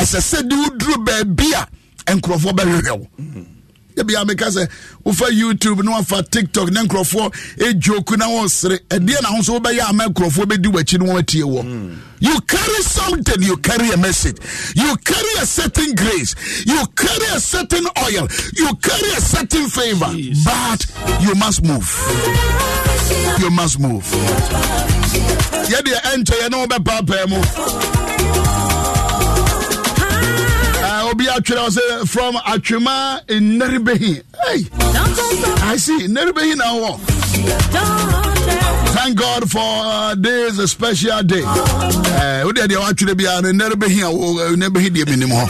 [0.00, 1.46] ɛsɛ sɛ de woduru baabi
[2.06, 3.06] a nkurɔfoɔ bɛhwehwɛ wo
[4.00, 4.68] ebia meka sɛ
[5.04, 8.78] wofa youtube na wafa tiktok na nkurɔfoɔ na wɔsere.
[8.88, 11.96] Ɛdeɛ na ho wobɛyɛ ama nkurɔfoɔ bɛdi w'akyi no wɔatie wɔ.
[12.20, 14.36] You carry something you carry a message.
[14.74, 16.34] You carry a certain grace.
[16.66, 18.28] You carry a certain oil.
[18.54, 20.12] You carry a certain favor.
[20.44, 20.86] But
[21.22, 21.88] you must move.
[23.40, 24.04] You must move.
[25.70, 27.40] Yɛdeɛ ɛnkyɛ yɛ ne wobɛpaapaa mu
[31.10, 34.66] obi atwerɛ wɔ sɛ from atwema nnɛrebehi hey,
[35.72, 37.00] i see nnɛrebehi na wɔ
[38.94, 41.40] thank god for uh, this special day.
[41.40, 45.46] Eh, wodeɛ deɛ woatwerɛ biara no nnɛrebehi a wo- nnɛrebehi deɛ menim hɔ.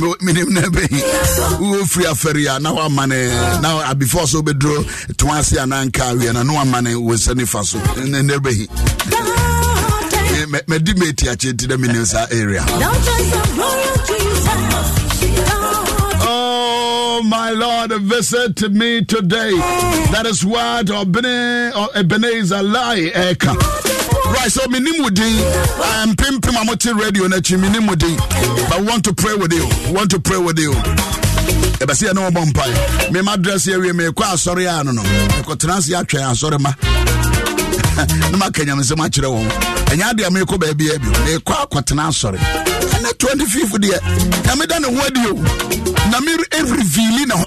[0.00, 1.00] Me- menim nnɛrebehi
[1.58, 3.28] wowɔ firi afɛre a na woama ne
[3.60, 7.34] na before so wobɛduro toa ase anaa nka awie no na woama ne wo nsa
[7.34, 7.78] nifa so.
[7.78, 8.68] Nnɛrebehi
[10.68, 12.64] madi meti akyɛ nti dɛ menim saa area
[17.20, 19.50] Oh, my Lord, visit me today.
[20.14, 23.56] That is what Ebenezer Lai Eka.
[24.32, 25.26] Right, so minimudi,
[25.98, 28.16] I'm pimping Mamoti radio na chi minimudi.
[28.70, 29.66] But want to pray with you.
[29.92, 30.70] Want to pray with you.
[31.80, 33.10] Ebasi ya no bomb pie.
[33.10, 35.02] Me madress here we me kwa sorry ano no.
[35.44, 36.70] Ko trans ya twa asore ma.
[38.30, 39.48] Na maka nyam nsɛm akyerɛ wɔn.
[39.90, 41.08] Ɛnyɛ ade a mekɔ baabi abi.
[41.26, 42.38] Mekɔ akɔtena asɔre.
[42.94, 43.98] Ɛnɛ 25 deɛ.
[44.46, 45.20] Nyame da ne ho adi.
[46.10, 47.44] Na me reveal ne ho.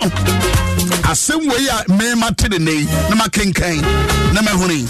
[1.12, 3.82] Asɛm wei a mema te ne nei na makenkan
[4.34, 4.88] na mahunu yi.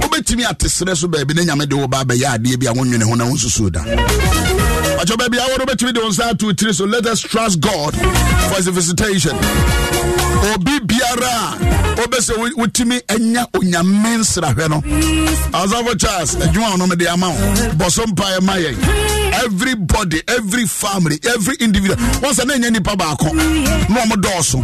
[0.00, 3.02] wobɛtumi ate serɛ so baabi ne nyame de wo ba bɛyɛ adeɛ bi a wonwene
[3.04, 3.80] ho na wonsusuo da
[5.00, 6.74] Pacho baby, I want to the on to three.
[6.74, 9.32] So let us trust God for his visitation.
[10.52, 11.56] Obi biara.
[12.04, 14.80] Obese wotimi enya onyame nsrahwɛ no.
[15.52, 17.34] Asafo charles adwuma ɔno mede ama wo
[17.76, 18.76] bɔ so mpaeɛ ma yɛn
[19.44, 24.62] everybody every family every individual wɔn sɛ na ɛnyɛ nipa baako na ɔmo dɔɔso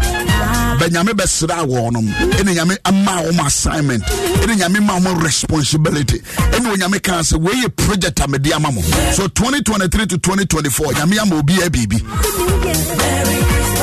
[0.78, 4.03] bɛnyame bɛsra wɔ nom ɛne nyame ama wɔn assignment.
[4.05, 6.20] Ɛne nyame ma responsibility.
[6.20, 8.80] Ɛne onyame kan sɛ project a mede ama mo.
[9.12, 11.99] So 2023 to 2024 nyame ama obi yɛ biribi.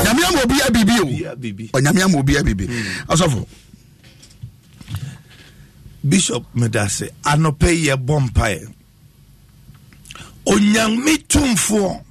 [0.04, 1.78] Nyame ama obi yɛ biribi o.
[1.78, 2.68] Onyame ama obi yɛ biribi.
[3.08, 3.46] Asɔfo.
[6.04, 8.68] Bishop medase anɔpɛ yi yɛbɔ mpaeɛ.
[10.46, 12.02] Onyame tumfoɔ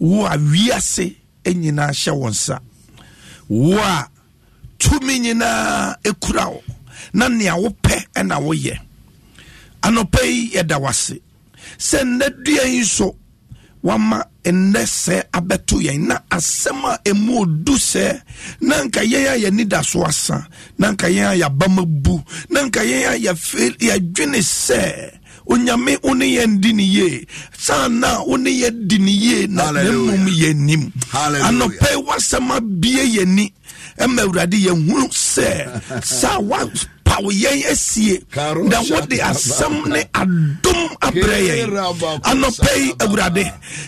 [0.00, 1.14] wo a wiase
[1.44, 2.58] nyinaa hyɛ wo nsa
[3.48, 4.08] wo a
[4.78, 6.62] tumi nyinaa ɛkura wo
[7.12, 8.76] na nea wopɛ ɛna woyɛ.
[9.82, 11.20] Anɔpɛ yi yɛda wase
[11.78, 13.14] sɛ nnɛ dua yi so
[13.88, 14.18] wama
[14.52, 16.00] nnɛ sɛ abɛto yɛn.
[16.08, 18.06] Na asɛm a ɛmu odu sɛ
[18.68, 20.46] na nka yɛn a yɛni da so asa
[20.78, 21.66] na nka yɛn a yɛaba
[22.02, 22.14] bu
[22.50, 24.82] na nka yɛn a yɛfe yɛadwene sɛ
[25.48, 27.26] onyame wo ne yɛn di ne yie.
[27.56, 30.82] Saa na wo ne yɛ di ne yie na mmom yɛnim.
[31.48, 33.52] Anɔpɛ wasɛm abie yɛni.
[33.98, 35.48] Ɛma awurade yɛhunu sɛ
[36.04, 36.38] saa
[37.08, 38.20] wapaw yɛn asie.
[38.36, 41.70] Na wode asɛm ne adom abrɛ yɛn.
[42.30, 43.44] Anɔpɛ yi awurade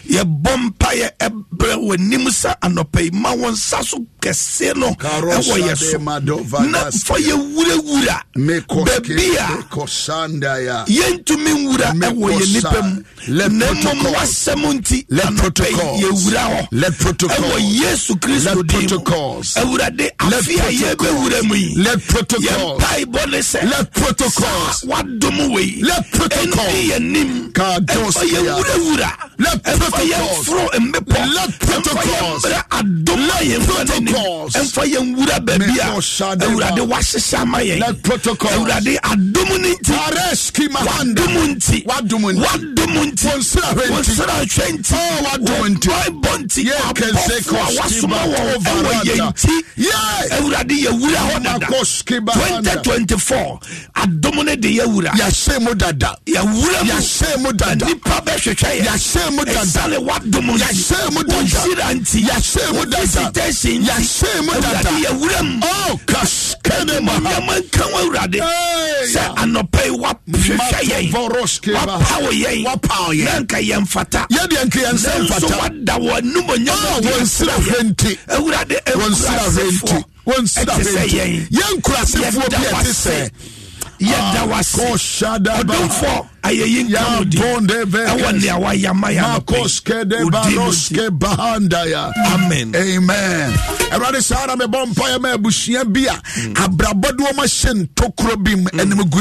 [0.08, 3.10] yɛbɔ mpayɛ ɛbrɛ w'anim sɛ anɔpɛ yi.
[3.12, 7.14] Ma wɔn nsa so kɛseɛ no Karo ɛwɔ yɛ shade so madova na gas- fa
[7.14, 13.04] yɛwurawura baabi a mekosandaya yɛntumi nwura Make ɛwɔ yɛ us nipa mu sign.
[13.28, 14.16] Let na mmom protocols.
[14.16, 16.00] wasɛm nti Let anɔpɛ protocols.
[16.00, 17.38] yi yɛwura hɔ Let protocols.
[17.40, 19.54] ɛwɔ yesu kristo Let din mu protocols.
[19.54, 20.80] awurade afe a protocols.
[20.80, 22.46] yɛbɛwura mu yi Let protocols.
[22.80, 24.34] yɛmpaebɔ ne sɛ Let protocols.
[24.34, 26.66] saa wadom wei Let protocols.
[26.66, 30.10] ɛndi yɛnim Kados ɛmfa yɛwurawura Let ɛmfa protocols.
[30.10, 32.42] yɛmforo mmepɔ Let ɛmfa protocols.
[32.44, 34.54] yɛmmerɛ adom a yɛmfa n'anim protocols.
[34.54, 36.46] ɛmfa yɛnwura baabi a Meko shadeba.
[36.46, 38.52] awurade wahyehyɛ ama yɛn Let protocols.
[38.52, 42.44] awurade adom no nti areski mahanda wadom nti Wadom nti.
[42.44, 43.90] wadom nti Wɔn nsirahwɛ nti.
[43.90, 45.88] Wɔn nsirahwɛ nti Oh, wadom Wɔn nti.
[45.88, 49.32] baibɔ nti Yɛ kɛse abɔfo a koski wasoma ba wɔn over ɛwɔ yɛn rada.
[49.32, 50.30] nti Yɛ.
[50.30, 52.82] awurade yɛwura hɔ dada Makoski bahanda.
[52.82, 53.60] 2024
[53.96, 58.84] adom no de yɛwura yɛhyɛ mu dada yɛwura mu yɛhyɛ mu dada nipa bɛhwehwɛ yɛ
[58.86, 61.40] yɛhyɛ mu dada ɛsane wadom nti Yɛhyɛ mu dada.
[61.40, 63.00] wɔnhyira nti Yɛhyɛ mu dada.
[63.06, 64.88] visitation nti Yɛhyɛ mu dada.
[64.88, 69.06] awurade yɛwura mu oh kaskene maha nyama nka wo awurade Hey.
[69.14, 71.10] sɛ anɔpɛ yi wahwehwɛ yɛn.
[71.12, 71.98] Matovoroski baha.
[71.98, 72.64] wapawo yɛn.
[72.64, 73.24] Wapaw yɛn.
[73.24, 75.58] na nka yɛmfata yɛdeɛ nka yɛnsɛ nanso mfata.
[75.58, 81.48] wada wɔ numonyam Oh, wɔn nsirahwɛ nti awurade wɔn nsirahwɛ nti wɔn nsirahwɛ nti yɛn.
[81.80, 83.30] Nkurasefoɔ bi a ɛte sɛ
[84.00, 85.52] yɛda wase kɔhyada
[86.42, 88.10] ayɛyi nka wo din Yabonde veges.
[88.10, 92.12] ɛwɔ nea wayama yɛ makoske de baroske bahandaya.
[92.32, 92.74] Amen.
[92.74, 93.52] amen.
[93.92, 96.54] Awurade saa na mebɔ mpaeɛ ma abusua bi a mm.
[96.54, 98.66] abrabɔ de wɔm ntokuro bi m.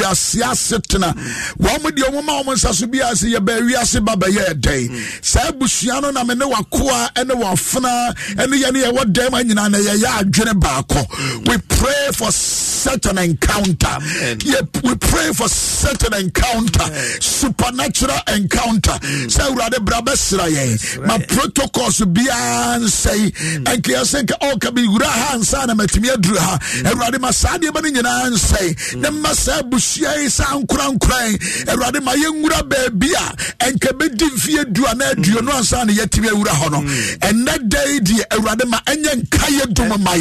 [0.09, 1.13] Ase tena
[1.59, 5.01] deɛ ɔmoma wɔm nsa so bi ase yɛbaa wiase ba bɛyɛ ɛdɛn mm.
[5.21, 9.77] saa abusua no na me ne wakoa ne wafena ne yɛwɔ dɛm a nyinaa na
[9.77, 11.47] yɛyɛ adwene baakɔ mm.
[11.49, 12.31] we pray for
[12.79, 13.95] such an encounter
[14.39, 16.85] Yɛ- we pray for such an encounter
[17.19, 18.97] supernatural encounter.
[19.27, 23.33] Sɛ awurade bra bɛsra yɛn ma protocols biara nsɛe
[23.65, 26.57] ɛnka yɛsɛ nka ɔka biwura ha ansa na matumi aduru ha.
[26.85, 31.37] Eh, awurade ma saa nneɛma no nyinaa nsɛe na mma saa abusua yi saa nkorankoran
[31.67, 36.29] awurade eh, ma yɛnwura baabi a ɛnka bɛdi mfeɛ du anaa aduonu ansa na yɛatumi
[36.29, 36.81] awura hɔ no.
[37.27, 40.11] Ɛnnɛ da yi deɛ eh, awurade ma ɛnyɛ nkayɛ dom ma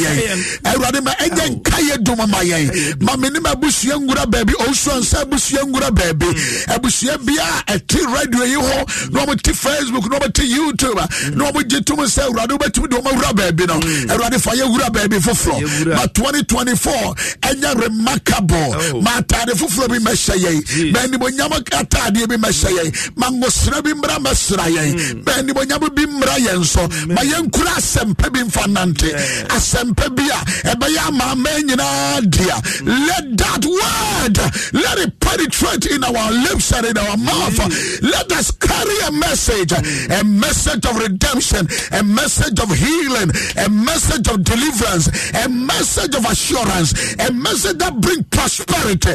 [2.49, 3.01] yɛn.
[3.01, 4.53] Ma me ne ma abusua nwura baabi.
[4.53, 6.27] Ɔwusuan sɛ abusua nwura baabi.
[6.67, 11.07] Abusua bia ɛte radio yi hɔ na ɔmote facebook na ɔmote youtube na
[11.45, 13.79] na ɔmogye tom sɛ awurade wobɛtumi de ɔmawura baabi no.
[14.13, 15.85] Awurade fa yɛwura baabi foforɔ.
[15.95, 18.75] Ma 2024 ɛnyɛ remarkable.
[18.75, 19.01] Oh.
[19.01, 20.91] ma atade foforɔ bi mɛhyɛ yɛn.
[20.93, 23.11] Ma animonyam atadeɛ bi mɛhyɛ yɛn.
[23.17, 25.25] Ma ngosra bi mmra mɛsra yɛn.
[25.25, 26.81] Ma animonyam bi mmra yɛn so.
[27.07, 29.09] Ma yɛnkura asɛmpa bi mfa nante.
[29.49, 32.55] Asɛmpa bi a ɛbɛyɛ amaama nyinaa dea
[32.87, 34.37] let that word
[34.73, 37.57] let it penetrate in our lips and in our mouth.
[38.01, 44.27] Let us carry a message a message of redemption a message of healing a message
[44.29, 49.11] of deliverance a message of assurance a message that brings prosperity.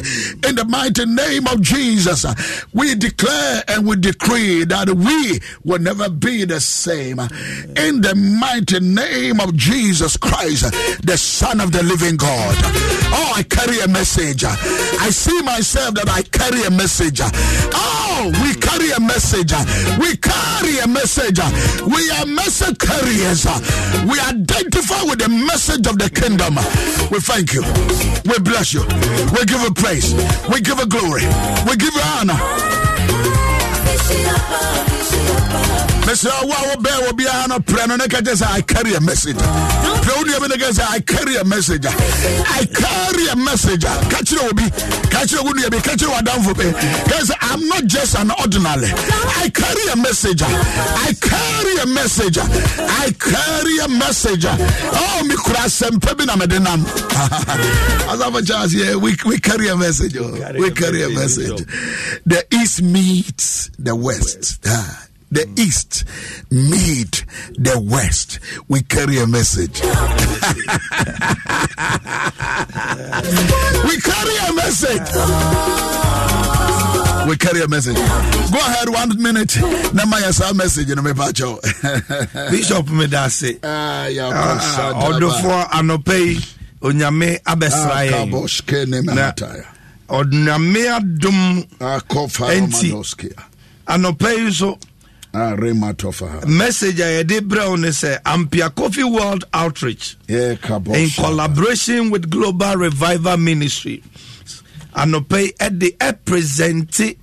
[0.47, 2.27] In the mighty name of Jesus
[2.73, 7.19] we declare and we decree that we will never be the same.
[7.21, 10.65] In the mighty name of Jesus Christ
[11.07, 12.57] the son of the living God
[13.17, 14.45] Oh, I carry a message.
[14.45, 17.21] I see myself that I carry a message.
[17.23, 19.53] Oh, we carry a message.
[19.99, 21.39] We carry a message.
[21.87, 23.47] We are message carriers.
[24.11, 26.57] We identify with the message of the kingdom.
[27.11, 27.63] We thank you.
[28.27, 28.83] We bless you.
[29.35, 30.13] We give you praise.
[30.51, 31.23] We give you glory.
[31.71, 32.39] We give you honor.
[36.05, 36.29] Mr.
[36.45, 37.89] Wow, bear will be an opera.
[37.89, 39.37] I carry a message.
[39.41, 41.87] I carry a message.
[41.87, 43.85] I carry a message.
[44.13, 44.69] Catch it, Obi.
[45.09, 45.81] Catch it, Obi.
[45.81, 46.69] Catch it, Wadam for me.
[47.05, 48.93] Because I'm not just an ordinary.
[48.93, 50.43] I carry a message.
[50.45, 52.37] I carry a message.
[52.39, 54.45] I carry a message.
[54.45, 56.85] Oh, me kurasem pebina medenam.
[58.13, 60.17] As I'm a chance, yeah, we, we carry a message.
[60.19, 60.31] Oh.
[60.59, 61.65] We carry a message.
[62.27, 64.61] The East meets the West.
[64.67, 66.05] Ah the east
[66.51, 67.25] meet
[67.59, 69.81] the west we carry a message
[73.89, 75.09] we carry a message
[77.27, 77.97] we carry a message.
[77.97, 79.57] Go ahead, one minute.
[79.95, 80.21] Now my
[80.53, 81.55] message in the pacho.
[82.51, 83.61] Bishop Medase.
[83.65, 85.07] Ah, yeah.
[85.07, 86.37] Order for anopay
[86.85, 88.31] onyame abɛsra yɛn
[90.09, 91.67] ɔnyame adom
[92.53, 92.91] enti
[93.87, 94.79] anɔpɛ yi so
[95.37, 95.57] Ah,
[96.47, 100.51] message a yɛde wo ne sɛ ampia coffee world outreach yeah,
[100.95, 104.01] in collaboration with global revival ministry.
[104.95, 107.17] Anɔpɛ ɛde ɛpresente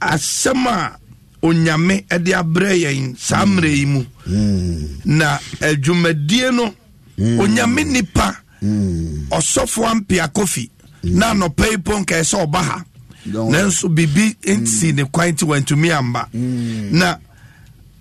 [0.00, 0.96] asɛm a
[1.42, 4.04] onyame ɛde abrɛ yɛn saa mmerɛ yi mu.
[4.28, 5.00] Mm.
[5.06, 6.72] na adwumadie no
[7.18, 7.38] mm.
[7.40, 9.26] onyame nipa mm.
[9.30, 10.70] ɔsɔfo ampia kofi
[11.02, 12.84] na anɔpɛ yi po nkae sɛ ɔba ha.
[13.26, 16.28] Nanso biribi nsi ne kwan nti wantumi amba.
[16.32, 17.16] Na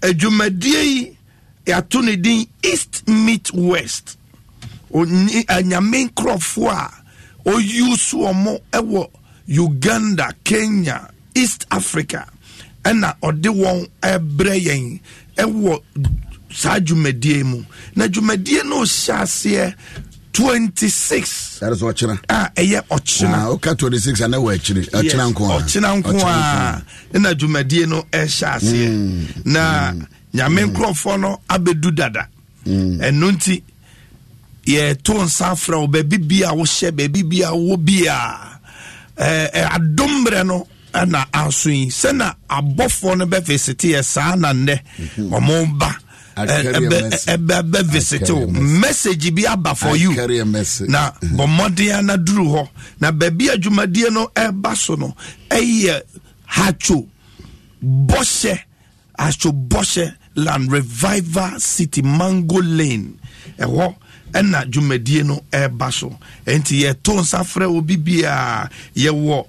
[0.02, 1.18] adwumadie yi
[1.66, 4.18] yɛato ne din east meet west.
[4.94, 6.92] Anyame nkurɔfoɔ a
[7.46, 9.10] ɔyiw so ɔmo ɛwɔ
[9.48, 12.28] uganda kenya east africa
[12.84, 15.00] ɛna ɔde wɔn ɛbrɛ yɛn
[15.38, 15.82] ɛwɔ
[16.54, 17.64] saa dwumadie mu.
[17.96, 19.74] Na dwumadie no hyɛ aseɛ
[20.34, 25.44] 26 that is ɔkyena a ɛyɛ ɔkyena ah, woka 26 ana wɔ akyiri ɔkyena nko
[25.60, 26.82] ɔkyena nko a
[27.14, 28.88] ɛna dwumadie no ɛhyɛ aseɛ.
[28.90, 29.46] Mm.
[29.46, 29.94] na
[30.34, 32.28] nyame nkurɔfoɔ no abɛdu dada.
[32.66, 33.62] Ɛno nti
[34.66, 35.88] yɛto nsa frɛ wo.
[35.88, 38.60] Baabi bi a wohyɛ baabi bi a wɔ bi a
[39.18, 41.88] ɛɛ, ɛ, adom mmerɛ no ɛna aso yi.
[41.88, 44.80] Sɛna abɔfoɔ no bɛfisite yɛ saa na nnɛ
[45.18, 45.88] ɔmo ba.
[45.88, 46.11] a message.
[46.36, 49.34] Ɛbɛ visit carry a wo message.
[49.36, 50.12] bi aba for you.
[50.88, 52.70] na bɔ mmɔden na duru hɔ
[53.00, 55.16] na baabi a dwumadie no ɛba so no
[55.50, 56.02] ɛyɛ
[56.48, 57.08] hatwo
[57.84, 58.60] bɔhyɛ
[59.20, 63.18] hatwo bɔhyɛ land revival city mango lane.
[63.60, 63.96] Ɛhɔ
[64.34, 66.18] ɛna dwumadie no ɛba so.
[66.46, 68.70] Ɛnti yɛto nsa frɛ obi biaa.
[68.96, 69.46] Yɛwɔ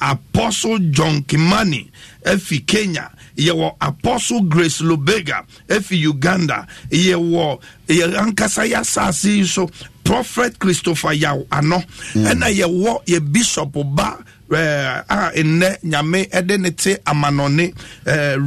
[0.00, 1.88] apostle john kimani
[2.24, 6.66] ɛfi kenya yɛwɔ apostle grace lobega ɛfi uganda.
[6.90, 9.68] Yɛwɔ yɛ ankasa yɛ asase yi so
[10.04, 11.82] prophet christopher yaw ano.
[12.14, 14.18] Ɛna yɛwɔ yɛ bishop ba
[14.48, 17.74] a nnɛ nyame ɛde ne te amanɔne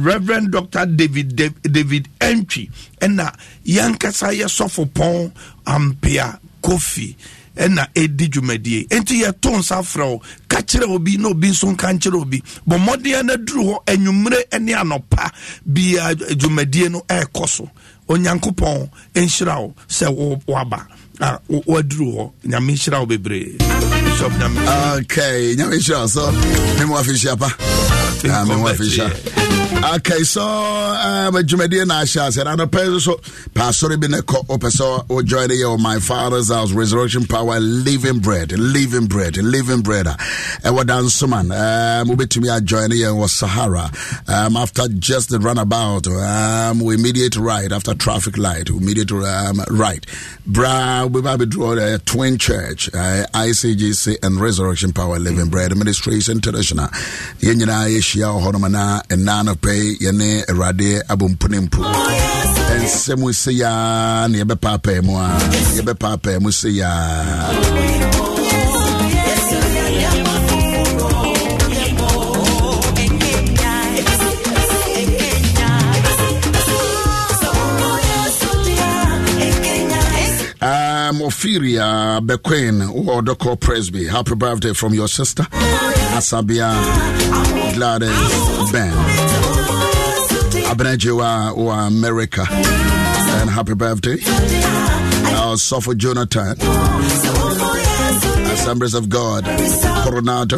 [0.04, 2.70] reverend dr david Dav- david entry
[3.00, 3.34] ɛna
[3.66, 5.30] yɛnkasa yɛ sɔfo pɔn
[5.66, 7.14] ampea kofi
[7.60, 8.88] ɛna ɛdi dwumadie.
[8.88, 12.42] Enti yɛto nsa frɛ ka kyerɛ obi na obi nso nka nkyerɛ obi.
[12.68, 15.30] Bɔ mmɔden no duru hɔ anwummere ne anɔpa
[15.70, 17.68] bia dwumadie no ɛrekɔ so.
[18.08, 20.86] Onyankopɔn nhyira wo sɛ wo- woaba.
[21.20, 22.32] A wo- woaduru hɔ.
[22.46, 23.58] Nyame nhyira wo bebree
[24.20, 24.60] bishop nyame
[25.00, 26.30] Okay, nyame hyira so
[26.78, 27.50] memo afihyia pa.
[28.30, 29.10] Ah, memo afihyia
[29.94, 33.16] okay so um, adwumadie na ahyɛ ase na anɔpɛ so
[33.54, 38.18] paasɔre bi ne kɔ wopɛ sɛ wojoin yɛ wɔ my father's house resurrection power living
[38.18, 40.16] bread living bread living bread a
[40.64, 43.90] ɛwɔ dansoman um, wobɛtumi ajoin yɛn wɔ sahara.
[44.28, 49.62] Um, after just the runabout um, we immediate right after traffic light we immediate um,
[49.70, 50.04] right
[50.46, 55.46] bra wobɛba bɛduru uh, twin church uh, icgc and resurrection power living.
[55.46, 55.50] Mm.
[55.50, 56.88] Bread ministration international
[57.44, 59.72] yɛn nyinaa yɛhyia wɔ hɔnom na ɛna no pɛ
[60.04, 61.80] yɛne awurade abɔmpunempu
[62.74, 65.28] ɛnsɛm sɛ yaa ne yɛbɛpaapaa mu a
[65.76, 66.68] yɛbɛpaapaa mu sɛ
[81.10, 83.56] Um, Ophelia Bequin, or Dr.
[83.56, 85.42] Presby, happy birthday from your sister,
[86.14, 86.70] Asabia
[87.74, 88.92] Gladys Ben.
[90.70, 94.18] Abenajewa or America, and happy birthday.
[95.50, 96.56] ɔsɔfo jonathan
[98.52, 99.44] assemblies of god
[100.04, 100.56] coronado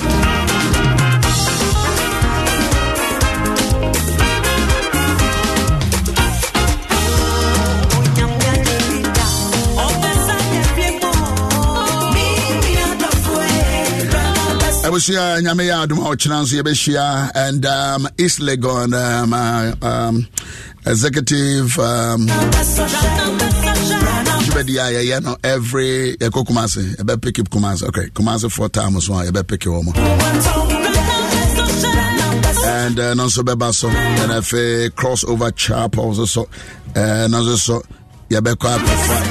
[14.93, 20.26] abusua nyame yɛ adom a ɔkyena nso yɛbɛhyia and um, east legon um, uh, um,
[20.84, 22.32] executive um, a
[24.93, 29.93] yɛyɛ no every yɛkɔ kumase yɛbɛpiki kumase okay kumase four times so a wɔ mu
[32.66, 36.47] and uh, no bɛba so and afei crossover chapel so so
[36.97, 37.26] uh,
[37.57, 37.82] so
[38.28, 39.22] yɛbɛkɔ akɔfa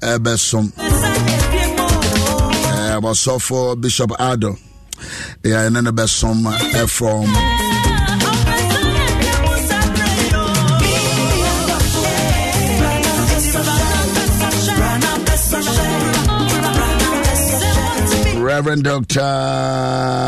[0.00, 0.72] ɛbɛsom
[2.98, 4.50] abɔsɔfo bishop ado
[5.44, 6.38] yɛne no bɛsom
[6.88, 7.26] from
[18.42, 19.20] Reverend Dr.